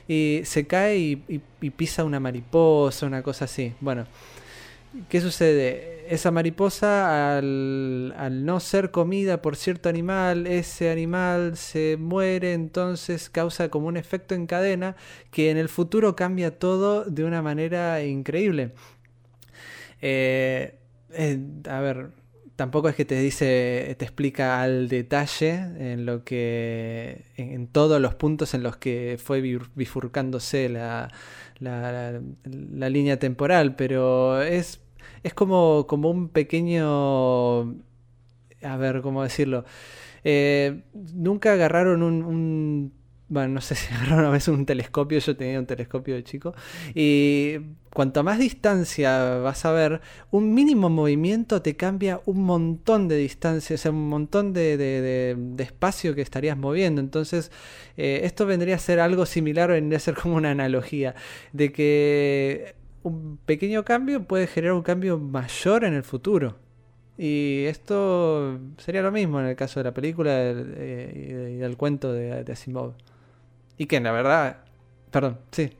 [0.09, 3.73] y se cae y, y- y pisa una mariposa, una cosa así.
[3.79, 4.07] Bueno,
[5.09, 6.05] ¿qué sucede?
[6.09, 13.29] Esa mariposa al, al no ser comida por cierto animal, ese animal se muere, entonces
[13.29, 14.95] causa como un efecto en cadena
[15.31, 18.73] que en el futuro cambia todo de una manera increíble.
[20.01, 20.75] Eh,
[21.13, 22.09] eh, a ver,
[22.55, 28.15] tampoco es que te dice, te explica al detalle en lo que, en, todos los
[28.15, 31.09] puntos en los que fue bifur- bifurcándose la,
[31.61, 34.81] la, la- línea temporal, pero es,
[35.23, 37.63] es como, como un pequeño,
[38.63, 39.65] a ver, ¿cómo decirlo?
[40.23, 42.93] Eh, nunca agarraron un, un-
[43.31, 46.53] bueno, no sé si agarraron a veces un telescopio, yo tenía un telescopio de chico,
[46.93, 47.57] y
[47.93, 53.75] cuanto más distancia vas a ver, un mínimo movimiento te cambia un montón de distancia,
[53.75, 57.01] o sea, un montón de, de- de- espacio que estarías moviendo.
[57.01, 57.51] Entonces,
[57.97, 61.15] eh, esto vendría a ser algo similar, vendría a ser como una analogía,
[61.53, 66.57] de que un pequeño cambio puede generar un cambio mayor en el futuro.
[67.17, 72.11] Y esto sería lo mismo en el caso de la película eh, y del cuento
[72.13, 72.93] de, de Asimov.
[73.81, 74.57] Y que la verdad,
[75.09, 75.71] perdón, sí.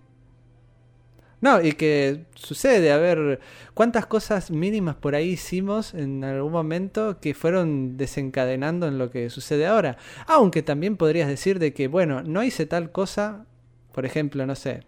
[1.40, 3.40] No, y que sucede, a ver,
[3.76, 9.30] cuántas cosas mínimas por ahí hicimos en algún momento que fueron desencadenando en lo que
[9.30, 9.98] sucede ahora.
[10.26, 13.46] Aunque también podrías decir de que, bueno, no hice tal cosa,
[13.92, 14.80] por ejemplo, no sé,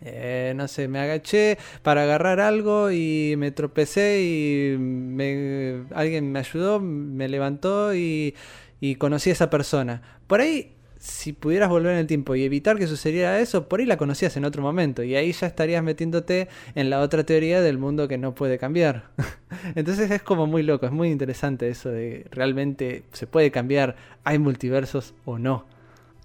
[0.00, 6.38] eh, no sé, me agaché para agarrar algo y me tropecé y me, alguien me
[6.38, 8.34] ayudó, me levantó y,
[8.80, 10.00] y conocí a esa persona.
[10.26, 13.86] Por ahí, si pudieras volver en el tiempo y evitar que sucediera eso, por ahí
[13.86, 17.78] la conocías en otro momento y ahí ya estarías metiéndote en la otra teoría del
[17.78, 19.04] mundo que no puede cambiar.
[19.74, 24.38] Entonces es como muy loco, es muy interesante eso de realmente se puede cambiar, hay
[24.38, 25.64] multiversos o no.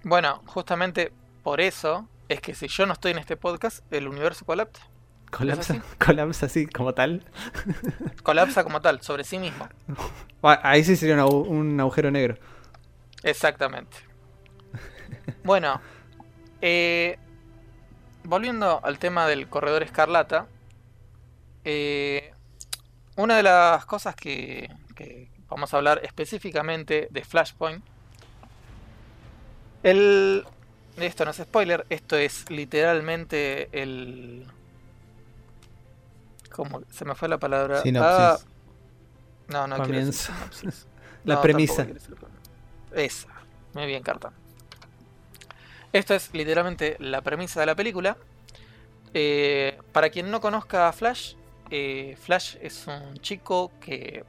[0.04, 1.10] Bueno, justamente
[1.42, 4.86] por eso es que si yo no estoy en este podcast, el universo colapsa.
[5.30, 5.82] Colapsa, así?
[6.04, 7.22] colapsa así como tal.
[8.22, 9.66] Colapsa como tal, sobre sí mismo.
[10.42, 12.36] Ah, Ahí sí sería un agu- un agujero negro.
[13.22, 13.96] Exactamente.
[15.44, 15.80] Bueno,
[16.60, 17.18] eh,
[18.24, 20.46] volviendo al tema del corredor escarlata,
[21.64, 22.32] eh,
[23.16, 27.84] una de las cosas que, que vamos a hablar específicamente de Flashpoint,
[29.82, 30.44] el,
[30.96, 34.46] esto no es spoiler, esto es literalmente el...
[36.50, 36.80] ¿Cómo?
[36.90, 37.82] Se me fue la palabra.
[38.00, 38.38] Ah,
[39.48, 40.86] no, no quiero decir Comienzo.
[41.24, 41.84] La No, premisa.
[41.84, 42.16] quiero decir
[42.92, 43.28] la- Esa.
[43.74, 44.32] Muy bien, Carta.
[45.96, 48.18] Esto es literalmente la premisa de la película.
[49.14, 51.36] Eh, para quien no conozca a Flash,
[51.70, 54.22] eh, Flash es un chico que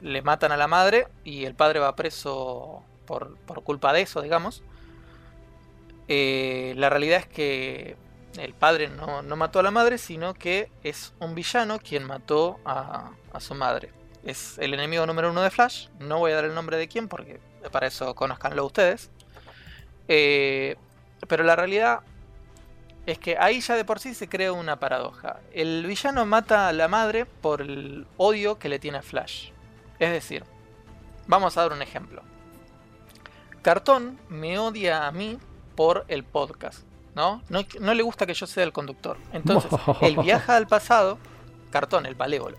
[0.00, 4.20] le matan a la madre y el padre va preso por, por culpa de eso,
[4.20, 4.64] digamos.
[6.08, 7.96] Eh, la realidad es que
[8.36, 12.58] el padre no, no mató a la madre, sino que es un villano quien mató
[12.64, 13.92] a, a su madre.
[14.24, 15.86] Es el enemigo número uno de Flash.
[16.00, 17.38] No voy a dar el nombre de quién porque
[17.70, 19.08] para eso conozcanlo ustedes.
[20.12, 20.76] Eh,
[21.28, 22.00] pero la realidad
[23.06, 25.38] es que ahí ya de por sí se crea una paradoja.
[25.52, 29.50] El villano mata a la madre por el odio que le tiene a Flash.
[30.00, 30.44] Es decir,
[31.28, 32.22] vamos a dar un ejemplo.
[33.62, 35.38] Cartón me odia a mí
[35.76, 36.80] por el podcast,
[37.14, 37.40] ¿no?
[37.48, 39.16] No, no le gusta que yo sea el conductor.
[39.32, 39.70] Entonces,
[40.00, 41.18] él viaja al pasado,
[41.70, 42.56] Cartón, el palévolo,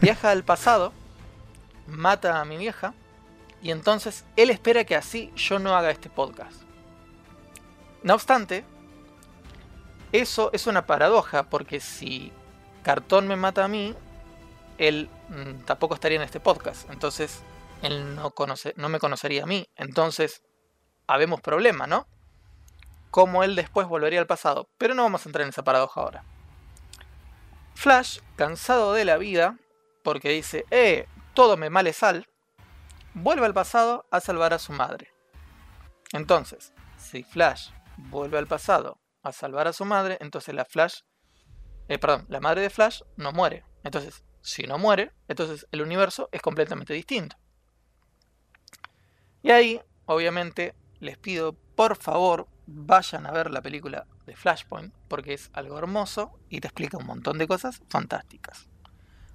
[0.00, 0.92] viaja al pasado,
[1.86, 2.92] mata a mi vieja,
[3.66, 6.62] y entonces él espera que así yo no haga este podcast.
[8.04, 8.64] No obstante,
[10.12, 12.32] eso es una paradoja, porque si
[12.84, 13.92] Cartón me mata a mí,
[14.78, 16.88] él mm, tampoco estaría en este podcast.
[16.90, 17.40] Entonces,
[17.82, 18.32] él no,
[18.76, 19.68] no me conocería a mí.
[19.74, 20.44] Entonces,
[21.08, 22.06] habemos problema, ¿no?
[23.10, 24.68] Cómo él después volvería al pasado.
[24.78, 26.24] Pero no vamos a entrar en esa paradoja ahora.
[27.74, 29.58] Flash, cansado de la vida,
[30.04, 32.28] porque dice, eh, todo me male sal,
[33.16, 35.08] vuelve al pasado a salvar a su madre.
[36.12, 41.00] Entonces, si Flash vuelve al pasado a salvar a su madre, entonces la Flash,
[41.88, 43.64] eh, perdón, la madre de Flash no muere.
[43.84, 47.36] Entonces, si no muere, entonces el universo es completamente distinto.
[49.42, 55.32] Y ahí, obviamente, les pido, por favor, vayan a ver la película de Flashpoint, porque
[55.32, 58.68] es algo hermoso y te explica un montón de cosas fantásticas.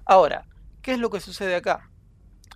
[0.04, 0.46] Ahora,
[0.82, 1.91] ¿qué es lo que sucede acá?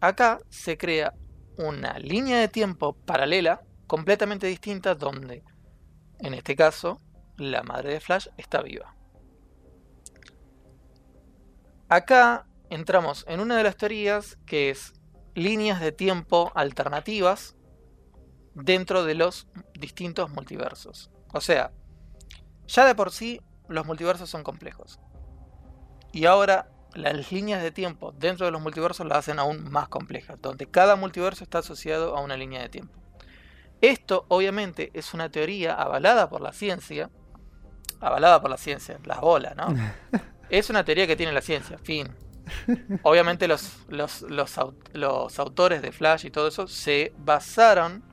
[0.00, 1.14] Acá se crea
[1.56, 5.42] una línea de tiempo paralela completamente distinta donde,
[6.18, 7.00] en este caso,
[7.36, 8.94] la madre de Flash está viva.
[11.88, 14.92] Acá entramos en una de las teorías que es
[15.34, 17.56] líneas de tiempo alternativas
[18.54, 19.46] dentro de los
[19.78, 21.10] distintos multiversos.
[21.32, 21.70] O sea,
[22.66, 24.98] ya de por sí los multiversos son complejos.
[26.12, 30.40] Y ahora las líneas de tiempo dentro de los multiversos las hacen aún más complejas,
[30.40, 32.94] donde cada multiverso está asociado a una línea de tiempo.
[33.80, 37.10] Esto obviamente es una teoría avalada por la ciencia,
[38.00, 39.74] avalada por la ciencia, las bolas, ¿no?
[40.48, 42.08] Es una teoría que tiene la ciencia, fin.
[43.02, 48.04] Obviamente los, los, los, autores de Flash y todo eso se basaron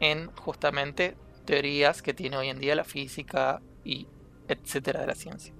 [0.00, 4.08] en justamente teorías que tiene hoy en día la física y
[4.48, 5.52] etcétera de la ciencia.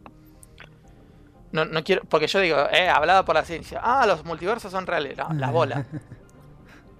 [1.56, 3.80] No, no quiero, porque yo digo, eh, hablada por la ciencia.
[3.82, 5.16] Ah, los multiversos son reales.
[5.16, 5.86] No, la bola.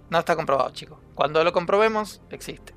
[0.09, 0.99] No está comprobado, chicos.
[1.17, 2.73] Cuando lo comprobemos, existe.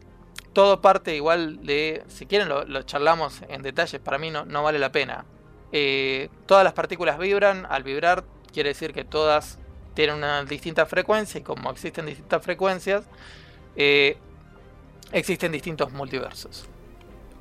[0.52, 2.04] Todo parte igual de.
[2.08, 4.02] Si quieren, lo, charlamos en detalles.
[4.02, 5.26] Para mí no, no vale la pena.
[5.72, 7.68] Eh, todas las partículas vibran.
[7.70, 9.60] Al vibrar, quiere decir que todas
[9.94, 11.40] tienen una distinta frecuencia.
[11.40, 13.06] Y como existen distintas frecuencias,
[13.76, 14.18] eh,
[15.14, 16.68] existen distintos multiversos.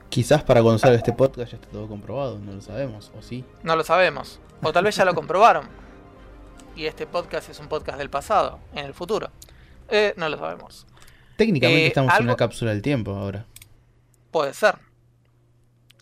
[0.08, 3.44] Quizás para cuando salga este podcast ya está todo comprobado, no lo sabemos, o sí.
[3.62, 4.40] No lo sabemos.
[4.62, 5.68] O tal vez ya lo comprobaron.
[6.74, 9.30] Y este podcast es un podcast del pasado, en el futuro.
[9.88, 10.86] Eh, no lo sabemos.
[11.36, 13.44] Técnicamente eh, estamos en una cápsula del tiempo ahora.
[14.30, 14.78] Puede ser.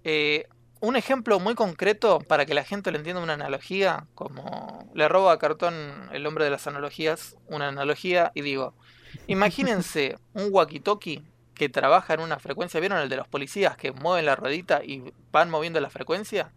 [0.05, 0.47] Eh,
[0.81, 5.31] un ejemplo muy concreto para que la gente lo entienda una analogía, como le robo
[5.31, 5.75] a Cartón,
[6.13, 8.75] el hombre de las analogías, una analogía y digo,
[9.27, 11.23] imagínense un walkie-talkie
[11.57, 15.13] que trabaja en una frecuencia, ¿vieron el de los policías que mueven la ruedita y
[15.33, 16.53] van moviendo la frecuencia?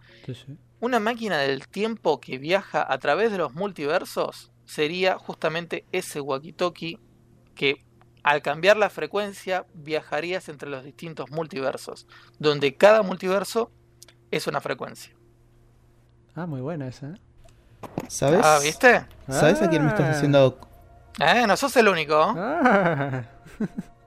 [0.80, 7.00] Una máquina del tiempo que viaja a través de los multiversos sería justamente ese walkie-talkie
[7.56, 7.84] que
[8.24, 12.06] al cambiar la frecuencia viajarías entre los distintos multiversos,
[12.38, 13.72] donde cada multiverso
[14.32, 15.16] es una frecuencia.
[16.36, 17.08] Ah, muy buena esa.
[17.08, 17.16] ¿eh?
[18.10, 18.41] ¿Sabes?
[18.43, 19.06] Ah, ¿viste?
[19.30, 20.12] ¿Sabes a quién me estás ah.
[20.12, 20.60] haciendo?
[21.20, 22.16] Eh, no sos el único.
[22.38, 23.24] Ah.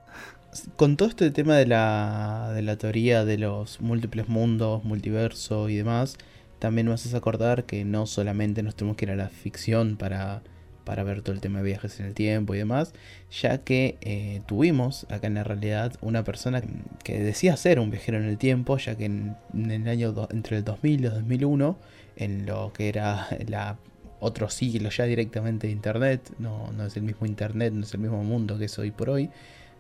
[0.77, 5.77] Con todo este tema de la, de la teoría de los múltiples mundos, multiverso y
[5.77, 6.17] demás,
[6.59, 10.43] también me haces acordar que no solamente nos tenemos que ir a la ficción para
[10.85, 12.93] para ver todo el tema de viajes en el tiempo y demás,
[13.31, 16.63] ya que eh, tuvimos acá en la realidad una persona
[17.05, 20.65] que decía ser un viajero en el tiempo, ya que en, el año entre el
[20.65, 21.79] 2000 y el 2001,
[22.17, 23.79] en lo que era la
[24.21, 28.01] otro siglo ya directamente de internet, no, no es el mismo internet, no es el
[28.01, 29.31] mismo mundo que es hoy por hoy,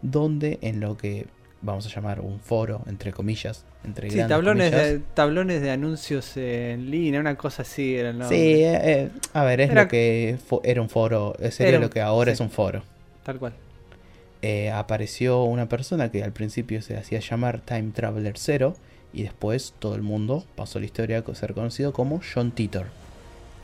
[0.02, 1.26] donde en lo que
[1.62, 6.90] vamos a llamar un foro, entre comillas, entre sí, tablones de, tablones de anuncios en
[6.90, 10.88] línea, una cosa así era Sí, eh, eh, a ver, es lo que era un
[10.88, 12.82] foro, sería lo que ahora es un foro.
[13.22, 13.54] Tal cual.
[14.42, 18.74] Eh, apareció una persona que al principio se hacía llamar Time Traveler Zero
[19.12, 22.86] y después todo el mundo pasó la historia a ser conocido como John Titor.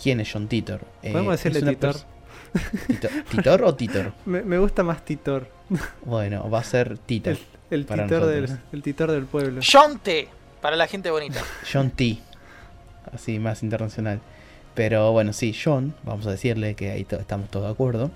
[0.01, 0.83] ¿Quién es John Titor?
[1.03, 1.97] Podemos decirle Titor.
[3.31, 4.13] ¿Titor o Titor?
[4.25, 5.58] Me, me, gusta más Titor.
[6.05, 7.37] Bueno, va a ser Titor.
[7.71, 9.61] El titor, del, el titor del pueblo.
[9.63, 10.27] John T.
[10.63, 11.43] Para la gente bonita.
[11.71, 12.19] John T.
[13.13, 14.21] Así, más internacional.
[14.75, 18.11] Pero bueno, sí, John, vamos a decirle que ahí estamos todos de acuerdo.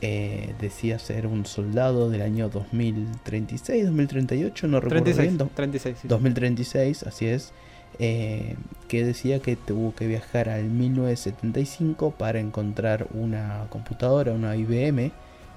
[0.00, 5.50] Eh, decía ser un soldado del año 2036, 2038, no recuerdo 36, bien.
[5.54, 7.52] 36, 2036, así es.
[7.98, 8.56] Eh,
[8.88, 15.12] que decía que tuvo que viajar al 1975 para encontrar una computadora, una IBM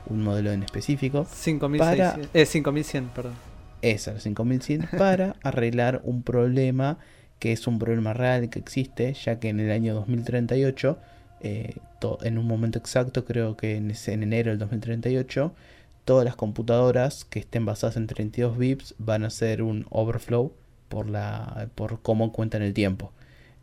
[0.08, 1.26] un modelo en específico.
[1.30, 3.34] 5100, eh, 5100, perdón.
[3.82, 6.98] Esa, 5100, para arreglar un problema
[7.40, 10.98] que es un problema real que existe, ya que en el año 2038,
[11.42, 11.76] eh,
[12.22, 15.54] en un momento exacto, creo que en, en enero del 2038,
[16.06, 20.54] todas las computadoras que estén basadas en 32 bits van a ser un overflow
[20.88, 23.12] por, la, por cómo cuentan el tiempo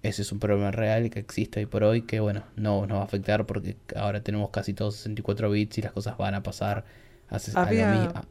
[0.02, 3.02] ese es un problema real que existe hoy por hoy que bueno, no nos va
[3.02, 6.84] a afectar porque ahora tenemos casi todos 64 bits y las cosas van a pasar
[7.28, 8.24] a, había,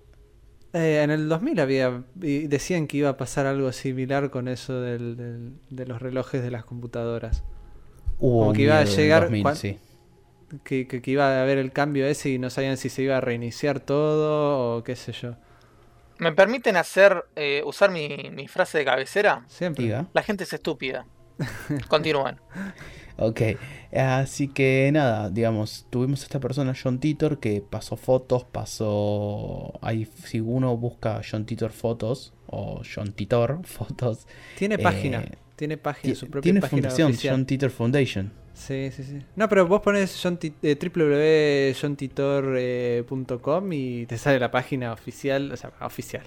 [0.74, 5.54] eh, en el 2000 había decían que iba a pasar algo similar con eso del,
[5.70, 7.44] de los relojes de las computadoras.
[8.20, 9.30] Hubo que iba a llegar
[10.64, 13.22] que, que, iba a haber el cambio ese y no sabían si se iba a
[13.22, 15.36] reiniciar todo o qué sé yo.
[16.18, 19.46] ¿Me permiten hacer eh, usar mi, mi frase de cabecera?
[19.48, 20.06] Siempre.
[20.12, 21.06] La gente es estúpida.
[21.88, 22.40] Continúan.
[23.22, 23.42] Ok,
[23.94, 29.78] así que nada, digamos, tuvimos a esta persona, John Titor, que pasó fotos, pasó...
[29.82, 34.26] Ahí, si uno busca John Titor fotos, o John Titor fotos...
[34.58, 35.26] Tiene eh, página.
[35.58, 37.36] Tiene página, su propia tiene página fundación, oficial.
[37.36, 38.32] John Titor Foundation.
[38.54, 39.22] Sí, sí, sí.
[39.36, 40.78] No, pero vos pones eh,
[41.74, 46.24] www.johntitor.com y te sale la página oficial, o sea, oficial,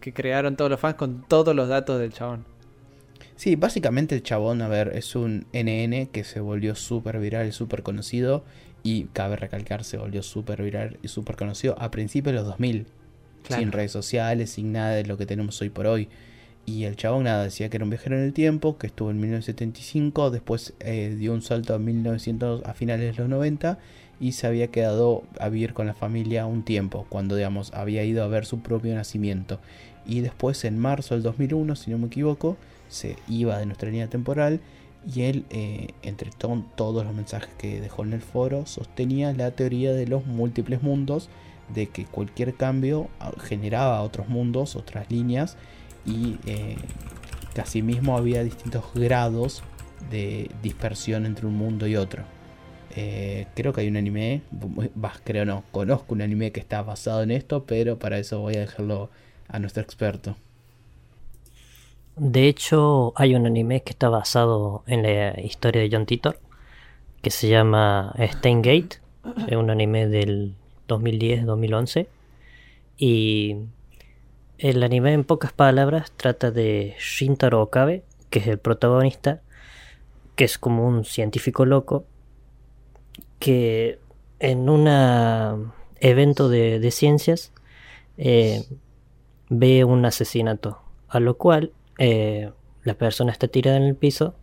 [0.00, 2.52] que crearon todos los fans con todos los datos del chabón.
[3.36, 7.52] Sí, básicamente el chabón, a ver, es un NN que se volvió súper viral y
[7.52, 8.44] súper conocido.
[8.82, 12.86] Y cabe recalcar, se volvió súper viral y súper conocido a principios de los 2000.
[13.44, 13.62] Claro.
[13.62, 16.08] Sin redes sociales, sin nada de lo que tenemos hoy por hoy.
[16.66, 19.20] Y el chabón nada, decía que era un viajero en el tiempo, que estuvo en
[19.20, 23.78] 1975, después eh, dio un salto a 1900, a finales de los 90
[24.18, 28.24] y se había quedado a vivir con la familia un tiempo, cuando digamos había ido
[28.24, 29.60] a ver su propio nacimiento.
[30.06, 32.56] Y después en marzo del 2001, si no me equivoco,
[32.88, 34.60] se iba de nuestra línea temporal
[35.12, 39.50] y él, eh, entre to- todos los mensajes que dejó en el foro, sostenía la
[39.50, 41.28] teoría de los múltiples mundos,
[41.74, 45.56] de que cualquier cambio ah, generaba otros mundos, otras líneas,
[46.06, 46.76] y eh,
[47.54, 49.62] que asimismo había distintos grados
[50.10, 52.24] de dispersión entre un mundo y otro.
[52.96, 54.42] Eh, creo que hay un anime,
[54.94, 58.56] bah, creo no, conozco un anime que está basado en esto, pero para eso voy
[58.56, 59.10] a dejarlo
[59.48, 60.36] a nuestro experto.
[62.16, 66.38] De hecho, hay un anime que está basado en la historia de John Titor,
[67.22, 69.00] que se llama Steingate.
[69.48, 70.54] Es un anime del
[70.88, 72.06] 2010-2011.
[72.96, 73.56] Y
[74.58, 79.40] el anime, en pocas palabras, trata de Shintaro Okabe, que es el protagonista,
[80.36, 82.04] que es como un científico loco,
[83.40, 83.98] que
[84.38, 87.52] en un evento de, de ciencias
[88.18, 88.64] eh,
[89.48, 92.50] ve un asesinato, a lo cual eh,
[92.84, 94.34] la persona está tirada en el piso,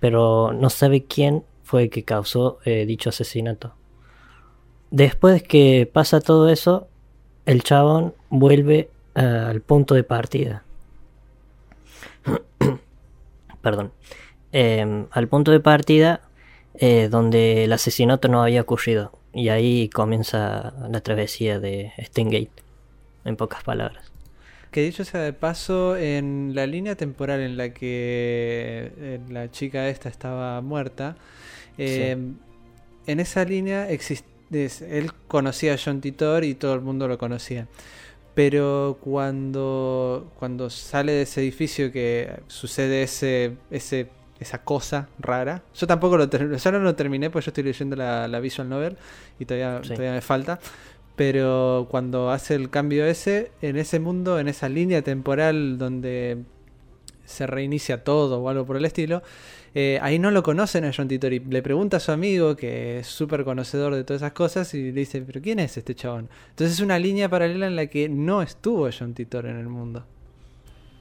[0.00, 3.74] pero no sabe quién fue el que causó eh, dicho asesinato.
[4.90, 6.88] Después que pasa todo eso,
[7.46, 10.64] el chabón vuelve eh, al punto de partida.
[13.62, 13.92] Perdón.
[14.52, 16.22] Eh, al punto de partida
[17.10, 19.10] donde el asesinato no había ocurrido.
[19.32, 22.62] Y ahí comienza la travesía de Steingate,
[23.24, 24.07] en pocas palabras.
[24.78, 30.08] Que dicho sea de paso, en la línea temporal en la que la chica esta
[30.08, 31.16] estaba muerta,
[31.78, 32.16] eh,
[33.08, 37.66] en esa línea él conocía a John Titor y todo el mundo lo conocía.
[38.36, 44.06] Pero cuando, cuando sale de ese edificio que sucede ese, ese,
[44.38, 47.96] esa cosa rara, yo tampoco lo terminé, yo no lo terminé porque yo estoy leyendo
[47.96, 48.96] la, la visual novel
[49.40, 49.88] y todavía, Sí.
[49.88, 50.60] todavía me falta.
[51.18, 56.38] Pero cuando hace el cambio ese, en ese mundo, en esa línea temporal donde
[57.26, 59.22] se reinicia todo o algo por el estilo,
[59.74, 63.00] eh, ahí no lo conocen a John Titor y le pregunta a su amigo, que
[63.00, 66.28] es súper conocedor de todas esas cosas, y le dice, pero ¿quién es este chabón?
[66.50, 70.04] Entonces es una línea paralela en la que no estuvo John Titor en el mundo.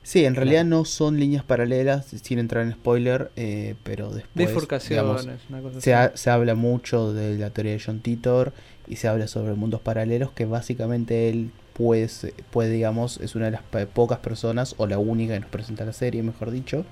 [0.04, 5.22] Sí, en realidad no son líneas paralelas, sin entrar en spoiler, eh, pero después Bifurcaciones,
[5.26, 6.14] digamos, una cosa se, así.
[6.14, 8.54] ha- se habla mucho de la teoría de John Titor
[8.88, 13.46] y se habla sobre mundos paralelos que básicamente él puede, se- puede digamos, es una
[13.46, 13.62] de las
[13.94, 16.86] pocas personas, o la única que nos presenta la serie, mejor dicho,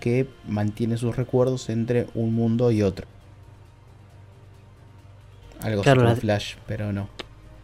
[0.00, 3.06] que mantiene sus recuerdos entre un mundo y otro.
[5.62, 7.08] Algo Claro, como la- Flash, pero no.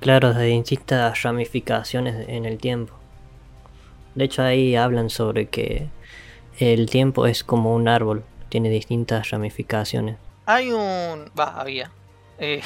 [0.01, 2.93] Claro, de distintas ramificaciones en el tiempo.
[4.15, 5.89] De hecho, ahí hablan sobre que
[6.59, 10.17] el tiempo es como un árbol, tiene distintas ramificaciones.
[10.45, 11.31] Hay un.
[11.39, 11.91] Va, había.
[12.39, 12.61] eh,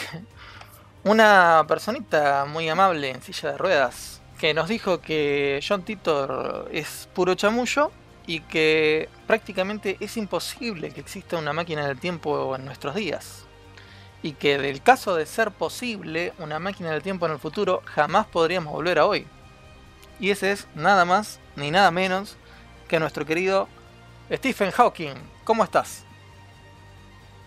[1.05, 7.09] una personita muy amable en silla de ruedas que nos dijo que John Titor es
[7.15, 7.91] puro chamullo
[8.27, 13.45] y que prácticamente es imposible que exista una máquina del tiempo en nuestros días.
[14.23, 18.27] Y que del caso de ser posible una máquina del tiempo en el futuro, jamás
[18.27, 19.27] podríamos volver a hoy.
[20.19, 22.37] Y ese es nada más ni nada menos
[22.89, 23.69] que nuestro querido
[24.31, 25.15] Stephen Hawking.
[25.45, 26.05] ¿Cómo estás?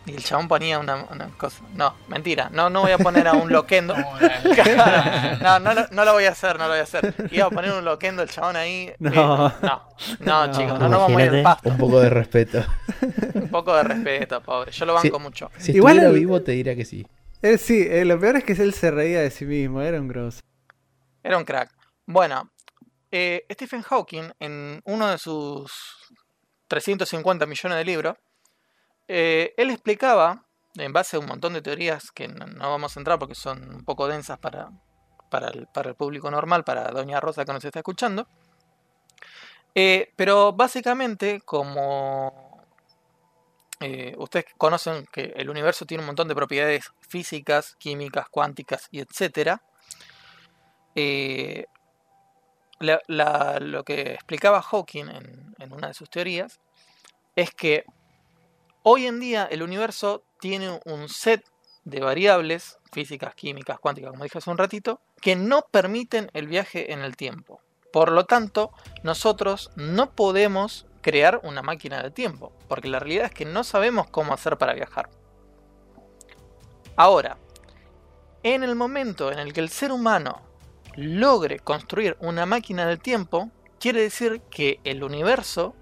[0.06, 1.64] Y el chabón ponía una, una cosa.
[1.76, 2.50] No, mentira.
[2.52, 3.96] No, no voy a poner a un loquendo.
[5.42, 7.14] No, no, lo- no lo voy a hacer, no lo voy a hacer.
[7.32, 8.92] Iba a poner un loquendo el chabón ahí.
[9.00, 9.10] No.
[9.12, 9.54] Eh, no,
[10.20, 10.52] no, No.
[10.52, 11.70] chicos, no nos vamos a ir al pasto.
[11.70, 12.66] Un poco de respeto.
[13.34, 14.72] Un poco de respeto, pobre.
[14.72, 15.50] Yo lo banco mucho.
[15.58, 17.06] Si Igual estuviera el- vivo te diría que sí.
[17.42, 20.08] Él sí, eh, lo peor es que él se reía de sí mismo, era un
[20.08, 20.40] grosso.
[21.24, 21.72] Era un crack.
[22.06, 22.52] Bueno,
[23.12, 25.72] eh, Stephen Hawking, en uno de sus
[26.68, 28.16] 350 millones de libros,
[29.08, 30.46] eh, él explicaba,
[30.76, 33.86] en base a un montón de teorías que no, vamos a entrar porque son un
[33.86, 34.72] poco densas para,
[35.30, 38.28] para, el, público normal, para Doña Rosa que nos está escuchando,
[39.76, 42.64] eh, pero básicamente como
[43.80, 49.00] eh, ustedes conocen que el universo tiene un montón de propiedades físicas, químicas, cuánticas y
[49.00, 49.62] etcétera.
[52.80, 55.06] La- la- lo que explicaba Hawking
[55.58, 56.60] en una de sus teorías
[57.36, 57.86] es que
[58.84, 61.44] hoy en día el universo tiene un set
[61.86, 66.94] de variables físicas, químicas, cuánticas, como dije hace un ratito, que no permiten el viaje
[66.94, 67.62] en el tiempo.
[67.92, 68.72] Por lo tanto,
[69.04, 74.08] nosotros no podemos crear una máquina del tiempo, porque la realidad es que no sabemos
[74.10, 75.10] cómo hacer para viajar.
[76.96, 77.38] Ahora,
[78.44, 80.42] en el momento en el que el ser humano
[80.96, 85.76] logre construir una máquina del tiempo, quiere decir que el universo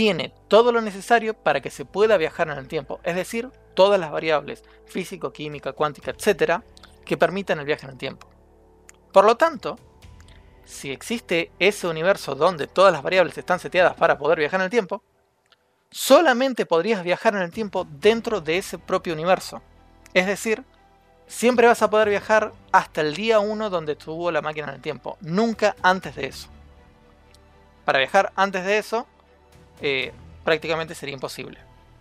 [0.00, 4.00] tiene todo lo necesario para que se pueda viajar en el tiempo, es decir, todas
[4.00, 6.64] las variables físico, química, cuántica, etcétera,
[7.04, 8.26] que permitan el viaje en el tiempo.
[9.12, 9.78] Por lo tanto,
[10.64, 14.70] si existe ese universo donde todas las variables están seteadas para poder viajar en el
[14.70, 15.02] tiempo,
[15.90, 19.60] solamente podrías viajar en el tiempo dentro de ese propio universo.
[20.14, 20.64] Es decir,
[21.26, 24.80] siempre vas a poder viajar hasta el día 1 donde estuvo la máquina en el
[24.80, 26.48] tiempo, nunca antes de eso.
[27.84, 29.06] Para viajar antes de eso,
[29.80, 30.12] eh,
[30.44, 31.58] prácticamente sería imposible.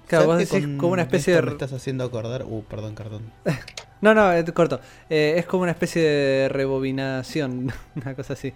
[0.08, 1.46] Claro, vos ¿Sabes que decís con como una especie esto de...
[1.46, 2.44] Me estás haciendo acordar.
[2.46, 3.32] Uh, perdón, perdón.
[4.02, 4.80] No, no, eh, corto.
[5.10, 8.54] Eh, es como una especie de rebobinación, una cosa así.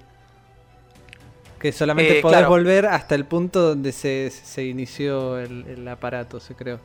[1.60, 2.50] Que solamente Eh, podés claro.
[2.50, 6.80] volver hasta el punto donde se, se inició el, el aparato, se creó.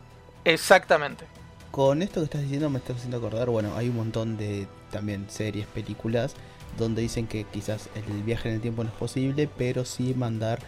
[0.44, 1.24] Exactamente.
[1.70, 5.26] Con esto que estás diciendo me estás haciendo acordar, bueno, hay un montón de también
[5.28, 6.34] series, películas,
[6.76, 10.60] donde dicen que quizás el viaje en el tiempo no es posible, pero sí mandar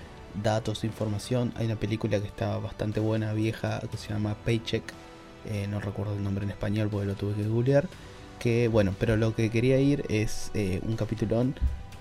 [0.43, 1.53] datos, información.
[1.57, 4.83] Hay una película que está bastante buena, vieja, que se llama Paycheck,
[5.47, 7.89] eh, no recuerdo el nombre en español porque lo tuve que googlear,
[8.39, 11.55] que bueno, pero lo que quería ir es eh, un capitulón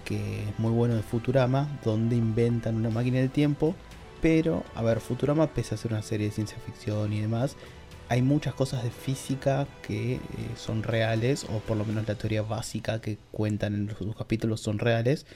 [0.06, 3.76] que es muy bueno de Futurama, donde inventan una máquina del tiempo,
[4.22, 7.56] pero, a ver, Futurama, pese a ser una serie de ciencia ficción y demás,
[8.10, 10.20] hay muchas cosas de física que eh,
[10.58, 14.80] son reales, o por lo menos la teoría básica que cuentan en sus capítulos son
[14.80, 15.28] reales.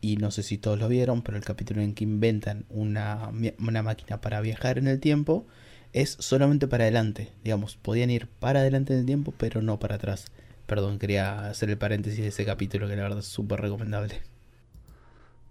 [0.00, 3.82] Y no sé si todos lo vieron, pero el capítulo en que inventan una, una
[3.82, 5.46] máquina para viajar en el tiempo
[5.92, 7.32] es solamente para adelante.
[7.42, 10.26] Digamos, podían ir para adelante en el tiempo, pero no para atrás.
[10.66, 14.20] Perdón, quería hacer el paréntesis de ese capítulo que la verdad es súper recomendable.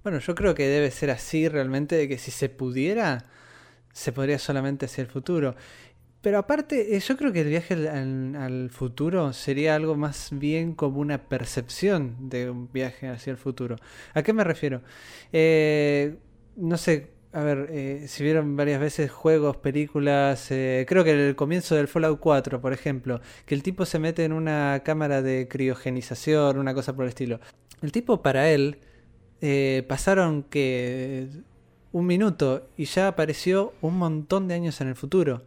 [0.03, 3.25] Bueno, yo creo que debe ser así realmente, de que si se pudiera,
[3.91, 5.55] se podría solamente hacia el futuro.
[6.21, 10.99] Pero aparte, eh, yo creo que el viaje al, futuro sería algo más bien como
[10.99, 13.77] una percepción de un viaje hacia el futuro.
[14.13, 14.81] ¿A qué me refiero?
[15.31, 16.17] Eh,
[16.55, 21.35] no sé, a ver, eh, si vieron varias veces juegos, películas, eh, creo que el
[21.35, 25.47] comienzo del Fallout 4, por ejemplo, que el tipo se mete en una cámara de
[25.47, 27.39] criogenización, una cosa por el estilo.
[27.81, 28.79] El tipo para él
[29.41, 31.27] eh, pasaron que
[31.91, 35.43] un minuto y ya apareció un montón de años en el futuro.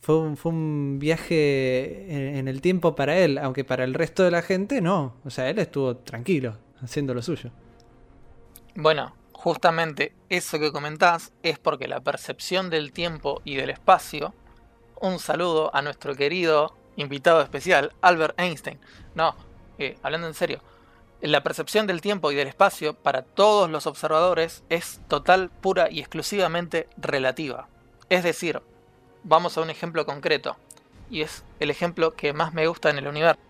[0.00, 4.30] Fue un, fue un viaje en, el tiempo para él, aunque para el resto de
[4.30, 5.16] la gente no.
[5.24, 7.50] O sea, él estuvo tranquilo, haciendo lo suyo.
[8.74, 14.34] Bueno, justamente eso que comentás es porque la percepción del tiempo y del espacio.
[15.00, 18.78] Un saludo a nuestro querido invitado especial, Albert Einstein.
[19.14, 19.34] No,
[19.78, 20.62] eh, hablando en serio,
[21.20, 26.00] la percepción del tiempo y del espacio para todos los observadores es total, pura y
[26.00, 27.68] exclusivamente relativa.
[28.08, 28.62] Es decir,
[29.24, 30.56] vamos a un ejemplo concreto,
[31.10, 33.40] y es el ejemplo que más me gusta en el universo.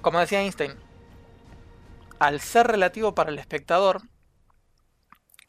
[0.00, 0.74] Como decía Einstein,
[2.18, 4.02] al ser relativo para el espectador,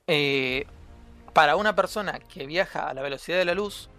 [0.08, 0.66] eh,
[1.34, 3.90] para una persona que viaja a la velocidad de la luz,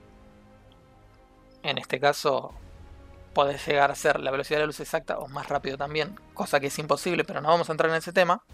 [1.62, 2.54] en este caso
[3.32, 6.60] puede llegar a ser la velocidad de la luz exacta o más rápido también, cosa
[6.60, 8.44] que es imposible, pero no vamos a entrar en ese tema.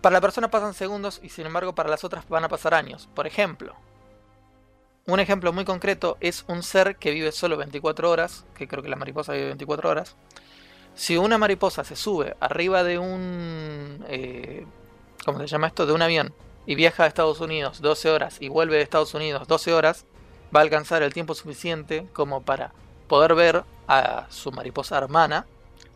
[0.00, 3.08] Para la persona pasan segundos y sin embargo para las otras van a pasar años.
[3.14, 3.74] Por ejemplo,
[5.08, 8.90] un ejemplo muy concreto es un ser que vive solo 24 horas, que creo que
[8.90, 10.16] la mariposa vive 24 horas.
[10.94, 14.04] Si una mariposa se sube arriba de un...
[14.08, 14.66] Eh,
[15.24, 15.86] ¿Cómo se llama esto?
[15.86, 16.34] De un avión
[16.66, 20.04] y viaja a Estados Unidos 12 horas y vuelve de Estados Unidos 12 horas,
[20.54, 22.72] va a alcanzar el tiempo suficiente como para
[23.08, 25.46] poder ver a su mariposa hermana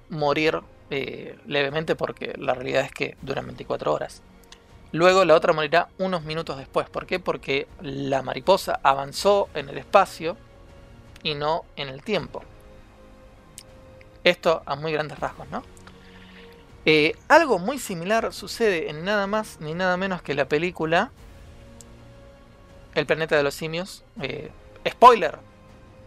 [0.09, 4.23] morir eh, levemente porque la realidad es que duran 24 horas.
[4.93, 6.89] Luego la otra morirá unos minutos después.
[6.89, 7.19] ¿Por qué?
[7.19, 10.37] Porque la mariposa avanzó en el espacio
[11.23, 12.43] y no en el tiempo.
[14.23, 15.63] Esto a muy grandes rasgos, ¿no?
[16.85, 21.13] Eh, algo muy similar sucede en nada más ni nada menos que la película
[22.95, 24.05] El planeta de los simios.
[24.21, 24.51] Eh,
[24.87, 25.39] spoiler,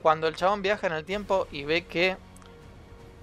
[0.03, 2.17] cuando el chabón viaja en el tiempo y ve que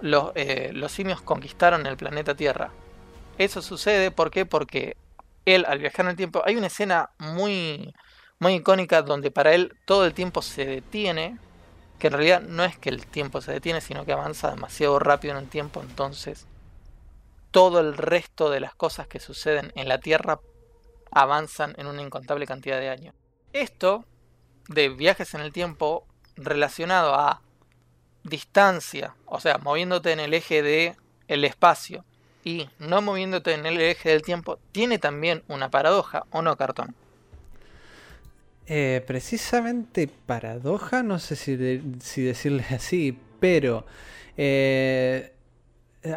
[0.01, 2.71] los, eh, los simios conquistaron el planeta Tierra.
[3.37, 4.45] Eso sucede ¿por qué?
[4.45, 4.97] porque
[5.45, 7.93] él al viajar en el tiempo hay una escena muy
[8.39, 11.37] muy icónica donde para él todo el tiempo se detiene,
[11.97, 15.37] que en realidad no es que el tiempo se detiene, sino que avanza demasiado rápido
[15.37, 16.45] en el tiempo, entonces
[17.51, 20.39] todo el resto de las cosas que suceden en la Tierra
[21.11, 23.15] avanzan en una incontable cantidad de años.
[23.53, 24.05] Esto
[24.67, 27.41] de viajes en el tiempo relacionado a
[28.23, 32.03] distancia, o sea, moviéndote en el eje de el espacio
[32.43, 36.95] y no moviéndote en el eje del tiempo, tiene también una paradoja, ¿o no, cartón?
[38.65, 43.85] Eh, precisamente paradoja, no sé si, de- si decirle así, pero
[44.37, 45.33] eh,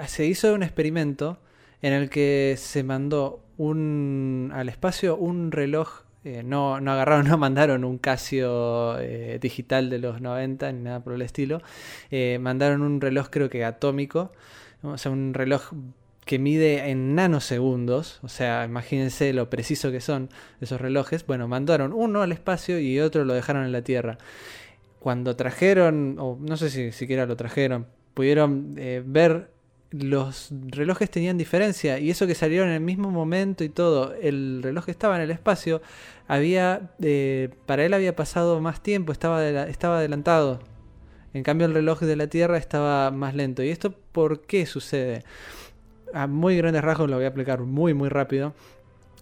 [0.07, 1.39] se hizo un experimento
[1.83, 7.37] en el que se mandó un, al espacio un reloj, eh, no, no agarraron, no
[7.39, 8.97] mandaron un Casio
[9.41, 11.63] digital de los 90 ni nada por el estilo,
[12.41, 14.33] mandaron un reloj creo que atómico,
[14.83, 15.73] o sea, un reloj
[16.27, 20.29] que mide en nanosegundos, o sea, imagínense lo preciso que son
[20.61, 21.25] esos relojes.
[21.25, 24.19] Bueno, mandaron uno al espacio y otro lo dejaron en la Tierra.
[24.99, 29.51] Cuando trajeron, o no sé si siquiera lo trajeron, pudieron eh, ver
[29.93, 34.65] los relojes tenían diferencia y eso que salieron en el mismo momento y todo, el
[34.65, 35.81] reloj que estaba en el espacio
[36.27, 40.59] había, eh, para él había pasado más tiempo, estaba, estaba adelantado.
[41.35, 43.63] En cambio el reloj de la Tierra estaba más lento.
[43.63, 45.23] ¿Y esto por qué sucede?
[46.13, 48.55] A muy grandes rasgos lo voy a explicar muy muy rápido.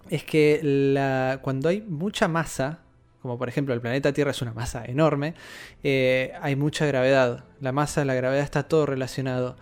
[0.09, 2.79] Es que la, cuando hay mucha masa,
[3.21, 5.33] como por ejemplo el planeta Tierra es una masa enorme,
[5.83, 7.43] eh, hay mucha gravedad.
[7.59, 9.55] La masa, la gravedad está todo relacionado.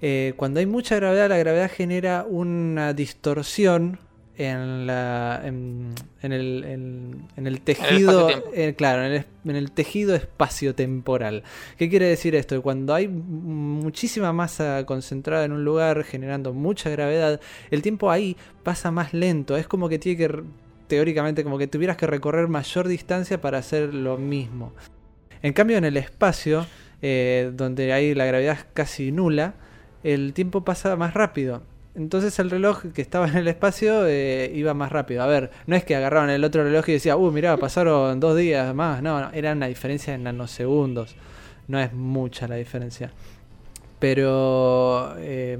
[0.00, 3.98] Eh, cuando hay mucha gravedad, la gravedad genera una distorsión
[4.38, 9.70] en, la, en, en el, en- en el tejido, eh, claro, en el, en el
[9.72, 11.42] tejido espacio-temporal.
[11.76, 12.60] ¿Qué quiere decir esto?
[12.62, 18.90] Cuando hay muchísima masa concentrada en un lugar generando mucha gravedad, el tiempo ahí pasa
[18.90, 19.56] más lento.
[19.56, 20.42] Es como que tiene que,
[20.88, 24.72] teóricamente, como que tuvieras que recorrer mayor distancia para hacer lo mismo.
[25.42, 26.66] En cambio, en el espacio,
[27.02, 29.54] eh, donde hay la gravedad casi nula,
[30.04, 31.62] el tiempo pasa más rápido.
[31.94, 35.22] Entonces el reloj que estaba en el espacio eh, iba más rápido.
[35.22, 38.36] A ver, no es que agarraron el otro reloj y decía, uh, mirá, pasaron dos
[38.36, 39.02] días más.
[39.02, 41.14] No, no, era una diferencia en nanosegundos.
[41.68, 43.12] No es mucha la diferencia.
[43.98, 45.58] Pero eh,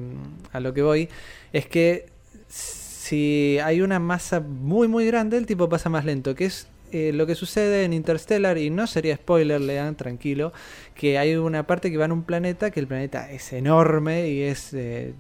[0.53, 1.09] a lo que voy
[1.53, 2.07] es que
[2.49, 7.13] si hay una masa muy muy grande, el tipo pasa más lento, que es eh,
[7.15, 10.53] lo que sucede en Interstellar, y no sería spoiler, lean tranquilo,
[10.95, 14.43] que hay una parte que va en un planeta, que el planeta es enorme y
[14.43, 15.15] es eh,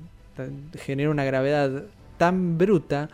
[0.74, 1.84] genera una gravedad
[2.18, 3.08] tan bruta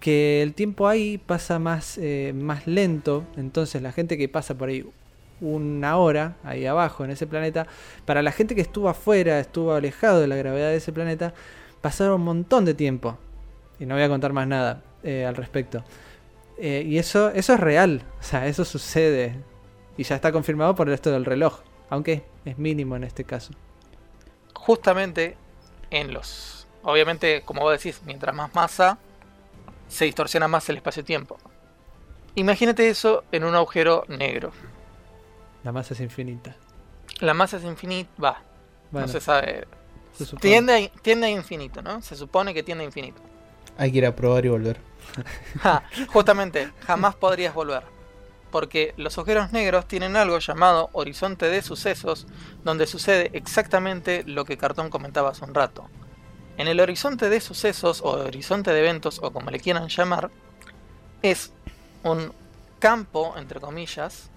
[0.00, 4.68] que el tiempo ahí pasa más, eh, más lento, entonces la gente que pasa por
[4.68, 4.84] ahí
[5.40, 7.66] una hora ahí abajo en ese planeta,
[8.04, 11.34] para la gente que estuvo afuera, estuvo alejado de la gravedad de ese planeta,
[11.80, 13.18] pasaron un montón de tiempo.
[13.78, 15.84] Y no voy a contar más nada eh, al respecto.
[16.58, 19.36] Eh, y eso, eso es real, o sea, eso sucede.
[19.96, 21.60] Y ya está confirmado por esto del reloj,
[21.90, 23.52] aunque es mínimo en este caso.
[24.54, 25.36] Justamente
[25.90, 26.57] en los...
[26.88, 28.96] Obviamente, como vos decís, mientras más masa,
[29.88, 31.36] se distorsiona más el espacio-tiempo.
[32.34, 34.52] Imagínate eso en un agujero negro.
[35.64, 36.56] La masa es infinita.
[37.20, 38.42] La masa es infinita, va,
[38.90, 39.68] Bueno, no se sabe.
[40.14, 40.34] se.
[40.36, 42.00] Tiende a, tiende a infinito, ¿no?
[42.00, 43.20] Se supone que tiende a infinito.
[43.76, 44.80] Hay que ir a probar y volver.
[45.62, 47.82] Ja, justamente, jamás podrías volver.
[48.50, 52.26] Porque los agujeros negros tienen algo llamado horizonte de sucesos,
[52.64, 55.90] donde sucede exactamente lo que Cartón comentaba hace un rato.
[56.58, 60.30] En el horizonte de sucesos, o horizonte de eventos, o como le quieran llamar,
[61.22, 61.52] es
[62.02, 62.32] un
[62.80, 64.28] campo, entre comillas,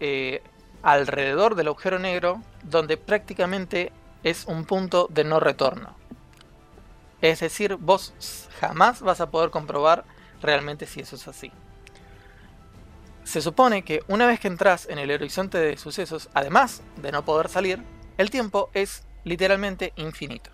[0.00, 0.42] eh,
[0.82, 3.92] alrededor del agujero negro, donde prácticamente
[4.24, 5.94] es un punto de no retorno.
[7.20, 8.12] Es decir, vos
[8.60, 10.04] jamás vas a poder comprobar
[10.42, 11.52] realmente si eso es así.
[13.22, 17.24] Se supone que una vez que entras en el horizonte de sucesos, además de no
[17.24, 17.84] poder salir,
[18.16, 20.50] el tiempo es literalmente infinito.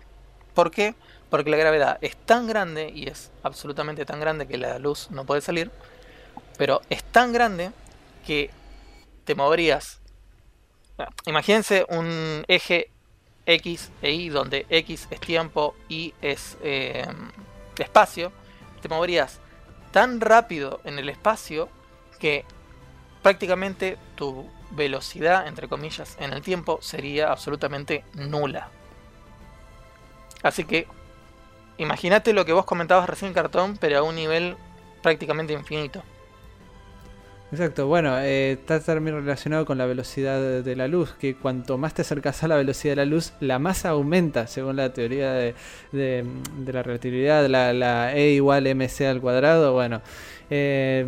[0.53, 0.95] ¿Por qué?
[1.29, 5.25] Porque la gravedad es tan grande y es absolutamente tan grande que la luz no
[5.25, 5.71] puede salir,
[6.57, 7.71] pero es tan grande
[8.25, 8.49] que
[9.25, 9.99] te moverías.
[11.25, 12.89] Imagínense un eje
[13.45, 17.05] X e Y donde X es tiempo, Y es eh,
[17.77, 18.31] espacio.
[18.81, 19.39] Te moverías
[19.91, 21.69] tan rápido en el espacio
[22.19, 22.45] que
[23.21, 28.69] prácticamente tu velocidad, entre comillas, en el tiempo sería absolutamente nula.
[30.43, 30.87] Así que
[31.77, 34.55] imagínate lo que vos comentabas recién, cartón, pero a un nivel
[35.01, 36.03] prácticamente infinito.
[37.51, 41.93] Exacto, bueno, eh, está también relacionado con la velocidad de, la luz, que cuanto más
[41.93, 45.53] te acercas a la velocidad de la luz, la masa aumenta, según la teoría de,
[45.93, 50.01] la relatividad, la, la E igual mc al cuadrado, bueno.
[50.49, 51.05] eh,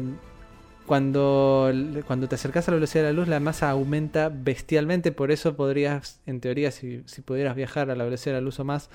[0.88, 1.70] cuando,
[2.08, 5.12] cuando te acercas a la velocidad de la luz, la masa aumenta bestialmente.
[5.12, 8.60] Por eso podrías, en teoría, si, si pudieras viajar a la velocidad de la luz
[8.62, 8.90] o más,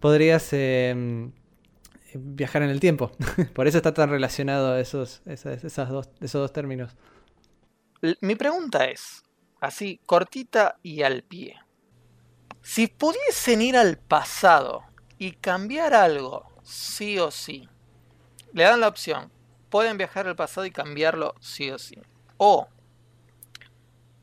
[0.00, 1.30] podrías eh,
[2.14, 3.12] viajar en el tiempo.
[3.54, 6.96] por eso está tan relacionado esos, dos, esos dos términos.
[8.20, 9.22] Mi pregunta es,
[9.60, 11.56] así, cortita y al pie.
[12.62, 14.82] Si pudiesen ir al pasado
[15.18, 17.68] y cambiar algo, sí o sí,
[18.52, 19.30] le dan la opción,
[19.70, 22.00] pueden viajar al pasado y cambiarlo sí o sí.
[22.38, 22.68] O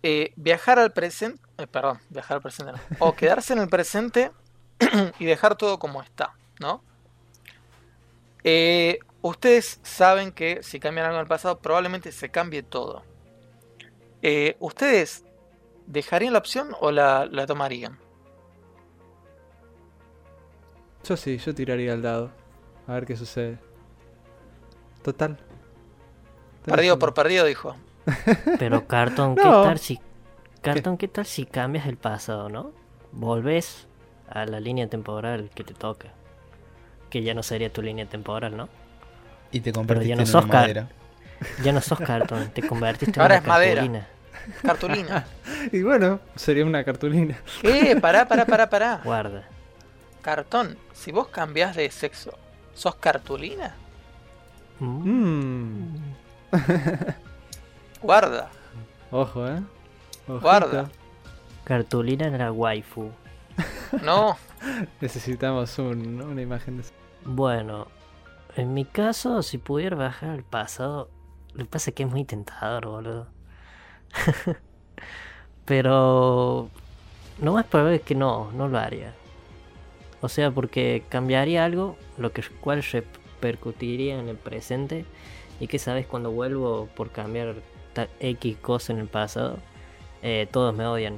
[0.04, 2.74] eh, viajar al presente, eh, perdón, viajar al presente.
[3.00, 4.32] O quedarse en el presente
[5.20, 6.84] y dejar todo como está, ¿no?
[8.44, 13.04] Eh, ustedes saben que si cambian algo en el pasado, probablemente se cambie todo.
[14.22, 15.24] Eh, ¿Ustedes
[15.88, 18.00] dejarían la opción o la, la tomarían?
[21.04, 22.32] Yo sí, yo tiraría el dado.
[22.88, 23.60] A ver qué sucede.
[25.04, 25.38] Total.
[26.64, 27.76] Perdido por perdido, dijo.
[28.60, 29.64] Pero Carton, ¿qué No.
[29.64, 30.00] tal si
[30.62, 32.72] Carton, ¿qué tal si cambias el pasado, no?
[33.12, 33.88] Volves
[34.34, 36.10] a la línea temporal que te toca.
[37.10, 38.68] Que ya no sería tu línea temporal, ¿no?
[39.52, 40.88] Y te convertiste ya no en sos una madera.
[41.64, 43.76] Ya no sos Carton, te convertiste Ahora en es una madera.
[43.82, 44.08] cartulina.
[44.62, 45.26] Cartulina.
[45.72, 47.38] Y bueno, sería una cartulina.
[47.62, 49.02] Eh, pará, pará, pará, pará.
[49.04, 49.44] Guarda.
[50.22, 52.38] Cartón, si vos cambiás de sexo,
[52.74, 53.76] ¿sos cartulina?
[54.80, 55.10] Mm.
[55.10, 55.98] Mmm.
[58.02, 58.50] Guarda.
[59.12, 59.62] Ojo, eh.
[60.28, 60.90] Guarda.
[61.64, 63.12] Cartulina en la waifu.
[64.04, 64.38] No.
[65.02, 66.84] Necesitamos un- una imagen de
[67.26, 67.88] Bueno,
[68.56, 71.10] en mi caso, si pudiera bajar al pasado,
[71.54, 73.28] lo que pasa es que es muy tentador, boludo.
[75.66, 76.70] Pero
[77.42, 79.14] lo más probable es que no, no lo haría.
[80.22, 85.06] O sea, porque cambiaría algo, lo que cual repercutiría en el presente.
[85.60, 87.56] Y que sabes, cuando vuelvo por cambiar
[88.20, 89.58] X cosa en el pasado,
[90.22, 91.18] eh, todos me odian.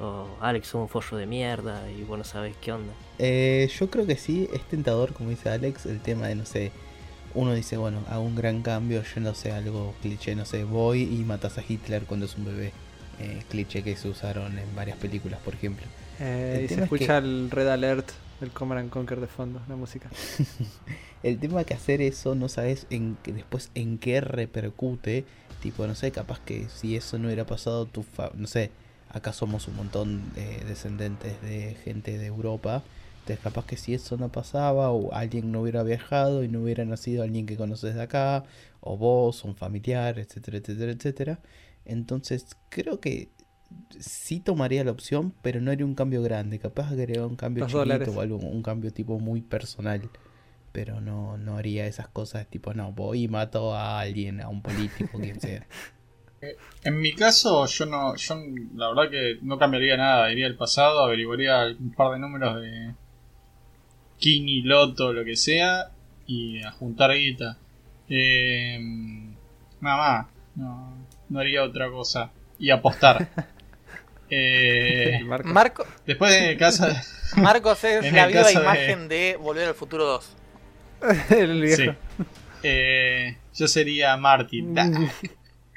[0.00, 2.92] O Alex es un forro de mierda y bueno, sabes qué onda.
[3.18, 6.70] Eh, yo creo que sí, es tentador, como dice Alex, el tema de, no sé,
[7.34, 11.02] uno dice, bueno, hago un gran cambio, yo no sé, algo cliché, no sé, voy
[11.02, 12.72] y matas a Hitler cuando es un bebé.
[13.20, 15.84] Eh, cliché que se usaron en varias películas, por ejemplo.
[16.20, 18.08] Eh, y se tema es escucha el Red Alert,
[18.40, 20.08] el Command and Conquer de fondo, la música.
[21.22, 25.24] El tema que hacer eso no sabes en que después en qué repercute.
[25.60, 28.70] Tipo, no sé, capaz que si eso no hubiera pasado, tu fa- no sé,
[29.10, 32.82] acá somos un montón de descendentes de gente de Europa.
[33.20, 36.84] Entonces capaz que si eso no pasaba, o alguien no hubiera viajado y no hubiera
[36.84, 38.44] nacido alguien que conoces de acá,
[38.80, 41.38] o vos, un familiar, etcétera, etcétera, etcétera.
[41.84, 43.28] Entonces creo que
[43.98, 46.58] sí tomaría la opción, pero no haría un cambio grande.
[46.58, 48.08] Capaz agregar un cambio Los chiquito dólares.
[48.08, 50.08] o algo, un cambio tipo muy personal
[50.70, 54.62] pero no, no haría esas cosas tipo, no, voy y mato a alguien, a un
[54.62, 55.66] político, quien sea.
[56.84, 58.36] En mi caso, yo no, yo
[58.76, 62.94] la verdad que no cambiaría nada, iría al pasado, averiguaría un par de números de
[64.18, 65.90] Kini, Loto, lo que sea,
[66.26, 67.58] y a juntar guita.
[68.08, 68.78] Eh,
[69.80, 72.30] nada más, no, no haría otra cosa.
[72.58, 73.28] Y apostar.
[74.30, 75.48] Eh, Marco.
[75.48, 76.94] Marco, después en el caso de-
[77.40, 80.36] Marcos es En la viva de- imagen de Volver al Futuro 2.
[81.30, 81.76] el viejo.
[81.76, 81.90] Sí.
[82.62, 84.74] Eh, yo sería Martin.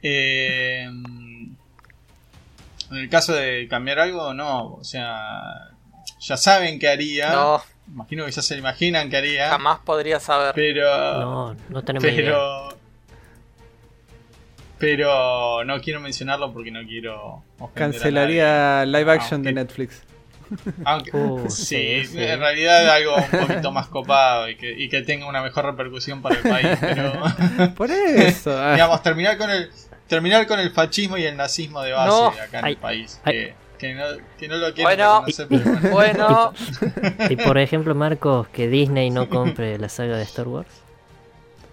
[0.04, 1.58] Eh, en
[2.92, 4.74] el caso de cambiar algo, no.
[4.74, 5.70] O sea,
[6.20, 7.32] ya saben qué haría.
[7.32, 7.62] No,
[7.94, 9.50] Imagino que ya se imaginan qué haría.
[9.50, 10.54] jamás podría saber.
[10.56, 11.20] Pero.
[11.20, 12.16] No, no tenemos idea.
[12.16, 12.70] pero.
[14.78, 17.44] Pero no quiero mencionarlo porque no quiero.
[17.76, 20.02] Cancelaría live action de Netflix.
[20.86, 25.28] Aunque, Uh, sí, en realidad algo un poquito más copado y que, y que tenga
[25.28, 26.78] una mejor repercusión para el país.
[26.82, 27.74] Pero.
[27.76, 28.52] Por eso.
[28.72, 29.70] digamos, terminar con el
[30.12, 32.28] terminar con el fascismo y el nazismo de base No.
[32.28, 33.20] acá en Ay, el país.
[33.24, 33.34] ay.
[33.34, 34.04] Que, que no,
[34.38, 35.26] que no lo quiero Bueno.
[35.26, 36.54] reconocer, pero bueno.
[36.82, 40.68] Bueno, Y por ejemplo, Marcos, que Disney no compre la saga de Star Wars.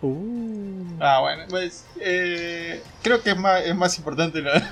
[0.00, 0.84] Uh.
[1.00, 4.52] Ah, bueno, pues eh, creo que es más, es más importante lo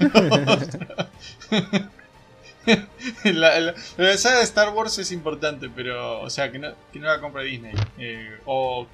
[3.24, 6.98] la, la, la saga de Star Wars es importante, pero, o sea, que no, que
[7.00, 7.74] no la compre Disney.
[7.98, 8.86] Eh, o.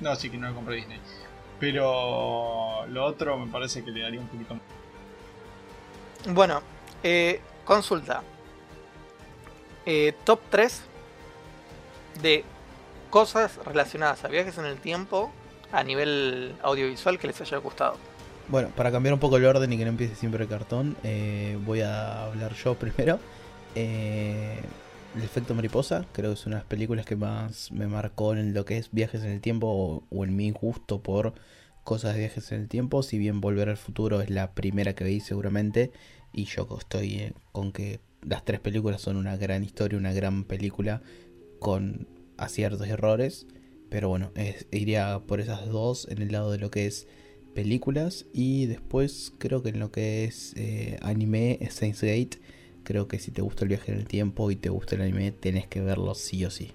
[0.00, 0.98] No, sí que no la compre Disney.
[1.62, 6.34] Pero lo otro me parece que le daría un poquito más.
[6.34, 6.60] bueno,
[7.04, 8.24] eh, consulta.
[9.86, 10.82] Eh, top 3
[12.20, 12.44] de
[13.10, 15.30] cosas relacionadas a viajes en el tiempo
[15.70, 17.96] a nivel audiovisual que les haya gustado.
[18.48, 21.56] Bueno, para cambiar un poco el orden y que no empiece siempre el cartón, eh,
[21.60, 23.20] voy a hablar yo primero.
[23.76, 24.60] Eh,
[25.14, 28.54] el efecto mariposa, creo que es una de las películas que más me marcó en
[28.54, 31.34] lo que es viajes en el tiempo o, en mi gusto por
[31.84, 33.02] cosas de viajes en el tiempo.
[33.02, 35.90] Si bien Volver al Futuro es la primera que vi seguramente.
[36.32, 40.44] Y yo estoy eh, con que las tres películas son una gran historia, una gran
[40.44, 41.02] película
[41.58, 42.08] con
[42.38, 43.46] aciertos y errores.
[43.90, 47.06] Pero bueno, es- iría por esas dos en el lado de lo que es
[47.54, 48.26] películas.
[48.32, 52.38] Y después creo que en lo que es eh, anime, Saints Gate.
[52.84, 55.30] Creo que si te gusta el viaje en el tiempo y te gusta el anime,
[55.32, 56.72] tenés que verlo sí o sí.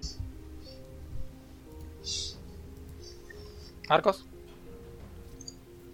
[3.89, 4.25] Marcos.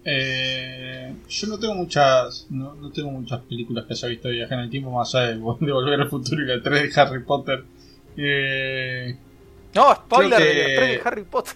[0.06, 4.52] Eh, yo no tengo muchas no, no tengo muchas películas que haya visto de viaje
[4.52, 7.22] en el tiempo más allá de, de Volver al Futuro y la 3 de Harry
[7.24, 7.64] Potter.
[8.16, 9.16] Eh,
[9.74, 11.54] No, spoiler que- de los tres de Harry Potter.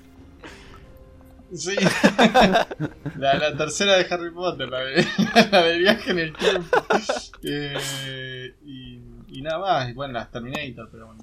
[1.55, 1.76] Sí.
[3.18, 5.07] la, la tercera de Harry Potter, la de,
[5.53, 6.76] la de viaje en el tiempo.
[7.42, 11.22] Eh, y, y nada más, y bueno, las Terminator, pero bueno,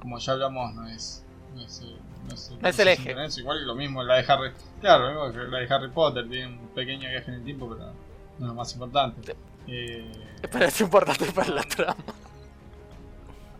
[0.00, 1.24] como ya hablamos, no es.
[1.54, 1.96] No es, eh,
[2.28, 3.14] no es, No es el eje.
[3.38, 4.50] igual lo mismo la de Harry.
[4.80, 7.68] Claro, lo mismo que la de Harry Potter, tiene un pequeño viaje en el tiempo,
[7.68, 7.86] pero
[8.38, 9.34] no es lo más importante.
[9.68, 10.12] Eh,
[10.52, 11.96] Pero es importante para la trama.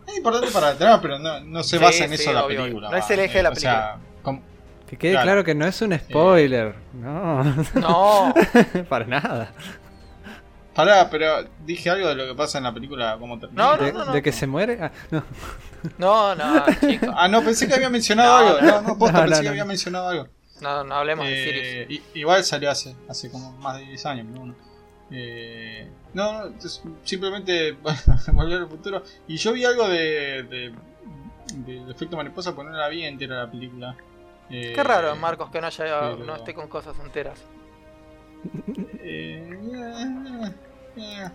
[0.07, 2.45] es importante para la trama, pero no, no se Sí, basa en sí, eso la
[2.45, 2.89] obvio, película.
[2.91, 4.41] no es el eje de la o sea, com-
[4.89, 5.25] Que quede Claro.
[5.25, 6.75] claro que no es un spoiler.
[6.93, 7.43] No,
[7.75, 8.33] No,
[8.89, 9.51] para nada.
[10.73, 13.63] Pará, pero dije algo de lo que pasa en la película, cómo termina.
[13.63, 14.13] No, ¿De, no, no.
[14.13, 14.77] de que se muere?
[14.79, 15.23] Ah, no.
[15.97, 17.09] no, no, chicos.
[17.15, 18.61] Ah, no, pensé que había mencionado No, algo.
[18.61, 19.49] No, no, posta, No, pensé no, que no.
[19.51, 20.27] había mencionado algo.
[20.61, 21.65] No, no hablemos de Sirius.
[21.67, 24.55] Eh, i- igual salió hace, hace como más de 10 años, pero bueno.
[25.11, 27.71] Eh, no, no, es simplemente
[28.33, 29.01] volver al futuro.
[29.27, 30.73] Y yo vi algo de, de-
[31.65, 33.95] del efecto mariposa, pero no la vi entera la película.
[34.49, 37.39] Eh, Qué raro, Marcos, que no haya, pero- no esté con cosas enteras.
[38.99, 39.49] eh,
[40.97, 41.29] eh, eh,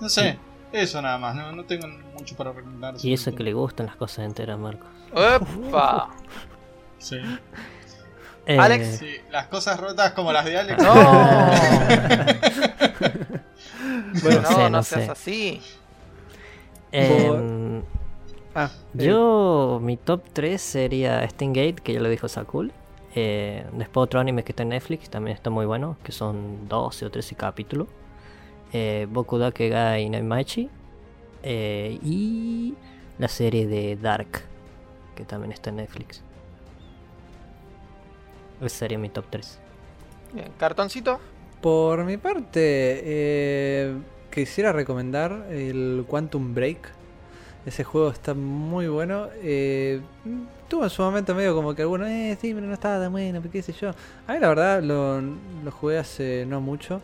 [0.00, 0.38] no sé,
[0.72, 2.94] eso nada más, no, no tengo mucho para recomendar.
[3.02, 4.88] Y eso que le gustan las cosas enteras, Marcos.
[5.12, 6.10] ¡Epa!
[6.98, 7.16] Sí,
[8.46, 8.98] Eh, Alex.
[8.98, 10.82] sí, las cosas rotas como las de Alex.
[10.82, 10.94] ¡No!
[14.22, 15.10] Bueno, no, sé, no, no seas sé.
[15.10, 15.62] así.
[16.92, 17.82] em,
[18.54, 22.72] Ah, eh, Yo, mi top 3 sería Stingate, que ya lo dijo Sakul.
[23.14, 27.06] Eh, después otro anime que está en Netflix, también está muy bueno, que son 12
[27.06, 27.88] o 13 capítulos.
[28.72, 30.68] Eh, Boku Dake ga Inaimachi.
[31.42, 32.74] Eh, y
[33.18, 34.42] la serie de Dark,
[35.14, 36.22] que también está en Netflix.
[38.60, 39.58] Ese sería mi top 3.
[40.34, 41.18] Bien, cartoncito.
[41.60, 43.94] Por mi parte, eh,
[44.30, 46.92] quisiera recomendar el Quantum Break.
[47.66, 49.28] Ese juego está muy bueno.
[49.42, 50.00] Eh,
[50.68, 53.42] tuvo en su momento medio como que algunos, eh, sí, pero no estaba tan bueno,
[53.52, 53.90] qué sé yo.
[54.26, 57.02] A mí la verdad lo, lo jugué hace no mucho.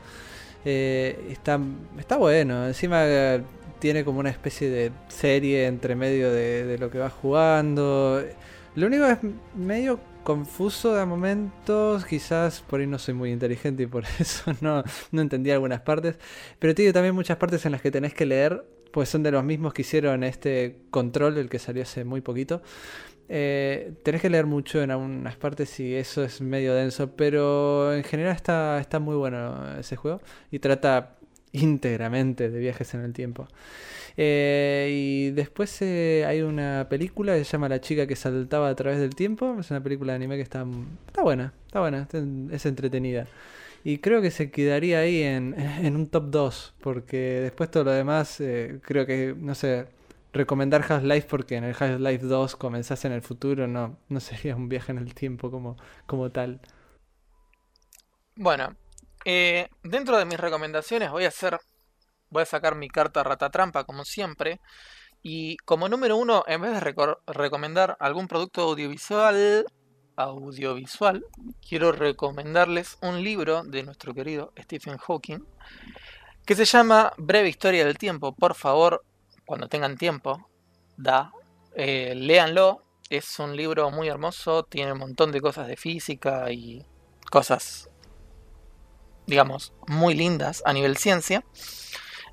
[0.65, 1.61] Eh, está,
[1.99, 2.67] está bueno.
[2.67, 3.43] Encima eh,
[3.79, 8.23] tiene como una especie de serie entre medio de, de lo que vas jugando.
[8.75, 9.19] Lo único es
[9.55, 12.05] medio confuso de momentos.
[12.05, 14.83] Quizás por ahí no soy muy inteligente y por eso no,
[15.13, 16.17] no entendí algunas partes.
[16.59, 18.65] Pero tiene también muchas partes en las que tenés que leer.
[18.97, 22.63] Pues son de los mismos que hicieron este control, el que salió hace muy poquito.
[23.29, 28.05] Eh, tenés que leer mucho en algunas partes y eso es medio denso, pero en
[28.05, 31.19] general está, está muy bueno ese juego y trata
[31.53, 33.47] íntegramente de viajes en el tiempo.
[34.17, 38.75] Eh, y después eh, hay una película que se llama La chica que saltaba a
[38.77, 39.59] través del tiempo.
[39.61, 40.65] Es una película de anime que está,
[41.07, 42.09] está buena, está buena,
[42.51, 43.27] es entretenida.
[43.89, 47.93] Y creo que se quedaría ahí en, en un top 2, porque después todo lo
[47.93, 49.87] demás, eh, creo que, no sé,
[50.32, 54.68] recomendar Half-Life porque en el Half-Life 2 comenzás en el futuro, no, no sería un
[54.68, 56.61] viaje en el tiempo como, como tal.
[58.34, 58.74] Bueno,
[59.24, 61.57] eh, dentro de mis recomendaciones voy a hacer,
[62.28, 64.59] voy a sacar mi carta ratatrampa como siempre.
[65.22, 69.64] Y como número uno, en vez de recomendar algún producto audiovisual,
[70.17, 71.25] audiovisual,
[71.67, 75.41] quiero recomendarles un libro de nuestro querido Stephen Hawking
[76.45, 78.35] que se llama Breve Historia del Tiempo.
[78.35, 79.05] Por favor,
[79.45, 80.49] cuando tengan tiempo,
[80.97, 81.33] da,
[81.75, 82.83] eh, léanlo.
[83.09, 86.85] Es un libro muy hermoso, tiene un montón de cosas de física y
[87.31, 87.89] cosas
[89.27, 91.45] digamos, muy lindas a nivel ciencia.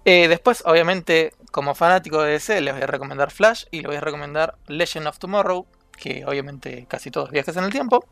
[0.05, 3.95] Eh, después, obviamente, como fanático de DC, les voy a recomendar Flash y les voy
[3.95, 5.65] a recomendar Legend of Tomorrow,
[6.03, 8.03] que obviamente casi todos viajes en el tiempo.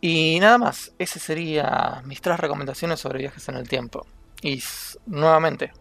[0.00, 4.06] Y nada más, esas serían mis tres recomendaciones sobre viajes en el tiempo.
[4.40, 4.62] Y
[5.04, 5.72] nuevamente,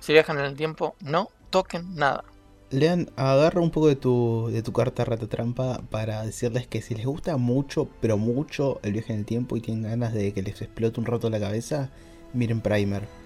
[0.00, 2.24] si viajan en el tiempo, no toquen nada.
[2.70, 6.94] Lean, agarra un poco de tu, de tu carta rata trampa para decirles que si
[6.94, 10.42] les gusta mucho, pero mucho el viaje en el tiempo y tienen ganas de que
[10.42, 11.90] les explote un rato la cabeza,
[12.32, 13.25] miren Primer.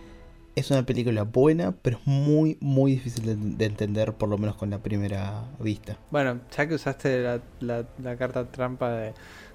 [0.60, 4.56] Es una película buena, pero es muy, muy difícil de, de entender, por lo menos
[4.56, 5.96] con la primera vista.
[6.10, 9.14] Bueno, ya que usaste la, la- la carta trampa de...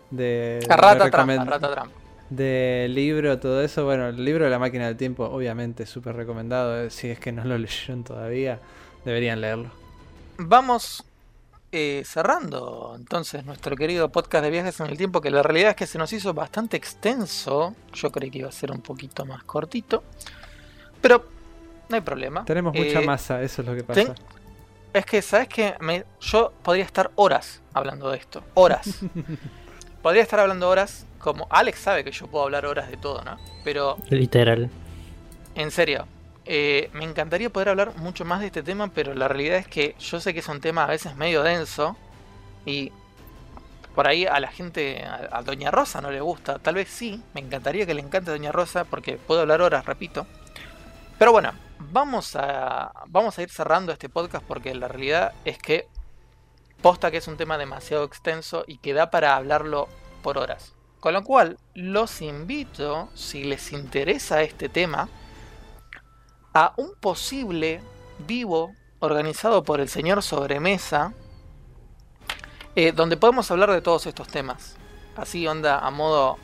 [0.09, 1.95] de A rata de trampa, recomen- rata trampa.
[2.31, 3.85] de libro, todo eso.
[3.85, 6.81] Bueno, el libro de la máquina del tiempo, obviamente, súper recomendado.
[6.85, 8.59] eh, Si es que no lo leyeron todavía,
[9.05, 9.69] deberían leerlo.
[10.39, 11.03] Vamos
[11.71, 15.75] eh, cerrando entonces nuestro querido podcast de viajes en el tiempo, que la realidad es
[15.75, 17.75] que se nos hizo bastante extenso.
[17.93, 20.03] Yo creí que iba a ser un poquito más cortito.
[21.01, 21.25] Pero
[21.89, 22.45] no hay problema.
[22.45, 24.21] Tenemos mucha Eh, masa, eso es lo que ten- pasa.
[24.93, 25.75] Es que, ¿sabes qué?
[25.81, 28.43] Me- yo podría estar horas hablando de esto.
[28.53, 28.87] Horas.
[30.01, 31.05] podría estar hablando horas.
[31.19, 33.37] Como Alex sabe que yo puedo hablar horas de todo, ¿no?
[33.63, 34.69] Pero Literal.
[35.55, 36.05] En serio,
[36.45, 39.95] eh, me encantaría poder hablar mucho más de este tema, pero la realidad es que
[39.99, 41.97] yo sé que es un tema a veces medio denso
[42.65, 42.91] y
[43.95, 46.59] por ahí a la gente, a, a Doña Rosa no le gusta.
[46.59, 50.27] Tal vez sí, me encantaría que le encante Doña Rosa porque puedo hablar horas, repito.
[51.17, 51.53] Pero bueno,
[51.91, 55.87] vamos a, vamos a ir cerrando este podcast porque la realidad es que
[56.81, 59.87] posta que es un tema demasiado extenso y que da para hablarlo
[60.21, 60.73] por horas.
[60.99, 65.07] Con lo cual, los invito, si les interesa este tema,
[66.53, 67.81] a un posible
[68.19, 71.13] vivo organizado por el señor Sobremesa,
[72.75, 74.75] eh, donde podemos hablar de todos estos temas.
[75.15, 76.37] Así onda, a modo,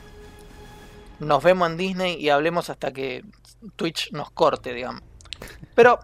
[1.18, 3.24] nos vemos en Disney y hablemos hasta que
[3.76, 5.02] Twitch nos corte, digamos.
[5.74, 5.98] Pero,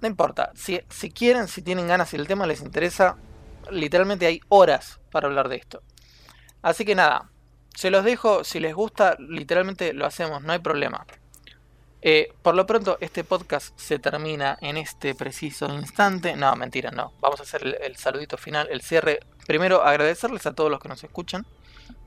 [0.00, 3.16] no importa, si, si quieren, si tienen ganas, si el tema les interesa,
[3.70, 5.82] literalmente hay horas para hablar de esto.
[6.62, 7.30] Así que nada,
[7.74, 11.06] se los dejo, si les gusta, literalmente lo hacemos, no hay problema.
[12.02, 16.36] Eh, por lo pronto, este podcast se termina en este preciso instante.
[16.36, 17.12] No, mentira, no.
[17.20, 19.20] Vamos a hacer el, saludito final, el cierre.
[19.46, 21.46] Primero, agradecerles a todos los que nos escuchan,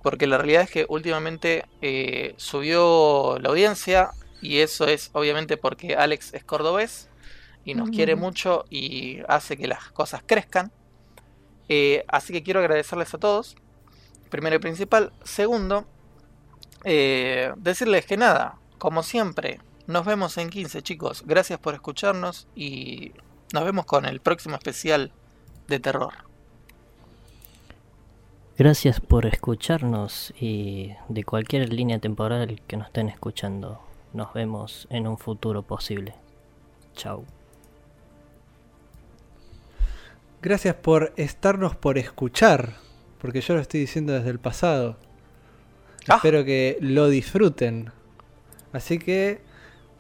[0.02, 4.12] porque la realidad es que últimamente eh, subió la audiencia,
[4.42, 7.10] y eso es obviamente porque Alex es cordobés
[7.66, 10.72] y nos quiere mucho y hace que las cosas crezcan.
[11.68, 13.56] Eh, así que quiero agradecerles a todos,
[14.30, 15.14] primero y principal.
[15.24, 15.86] Segundo,
[16.84, 21.24] eh, decirles que nada, como siempre, nos vemos en 15 chicos.
[21.26, 23.14] Gracias por escucharnos y
[23.54, 25.12] nos vemos con el próximo especial
[25.68, 26.14] de terror.
[28.58, 33.89] Gracias por escucharnos y de cualquier línea temporal que nos estén escuchando.
[34.14, 36.16] Nos vemos en un futuro posible.
[36.96, 37.26] Chau.
[40.42, 42.74] Gracias por estarnos por escuchar,
[43.20, 44.98] porque yo lo estoy diciendo desde el pasado.
[46.08, 46.16] Ah.
[46.16, 47.92] Espero que lo disfruten.
[48.74, 49.42] Así que...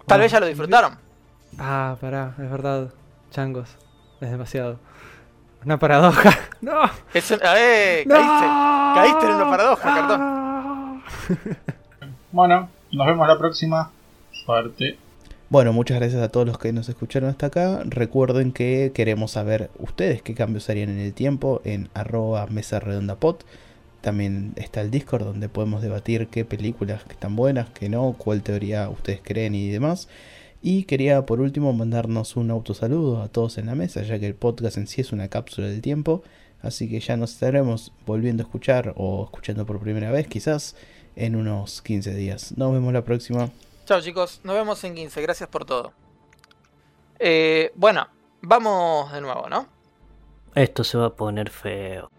[0.05, 0.97] Tal bueno, vez ya lo disfrutaron.
[1.57, 2.93] Ah, pará, es verdad.
[3.31, 3.75] Changos,
[4.21, 4.79] es demasiado.
[5.65, 6.31] Una paradoja.
[6.61, 6.81] ¡No!
[7.13, 8.03] Es un- ¡Eh!
[8.07, 8.15] ¡No!
[8.15, 8.45] Caíste.
[8.95, 10.19] Caíste en una paradoja, cartón.
[10.21, 11.01] Ah.
[12.31, 13.91] Bueno, nos vemos la próxima.
[15.49, 17.81] Bueno, muchas gracias a todos los que nos escucharon hasta acá.
[17.85, 23.15] Recuerden que queremos saber ustedes qué cambios harían en el tiempo en arroba mesa redonda
[23.15, 23.37] pod.
[24.01, 28.43] También está el Discord donde podemos debatir qué películas que están buenas, qué no, cuál
[28.43, 30.07] teoría ustedes creen y demás.
[30.61, 34.35] Y quería por último mandarnos un autosaludo a todos en la mesa, ya que el
[34.35, 36.21] podcast en sí es una cápsula del tiempo.
[36.61, 40.75] Así que ya nos estaremos volviendo a escuchar o escuchando por primera vez quizás
[41.15, 42.57] en unos 15 días.
[42.57, 43.51] Nos vemos la próxima.
[43.89, 45.19] Chao chicos, nos vemos en 15.
[45.19, 45.93] Gracias por todo.
[47.17, 48.07] Eh, bueno,
[48.39, 49.67] vamos de nuevo, ¿no?
[50.53, 52.11] Esto se va a poner feo.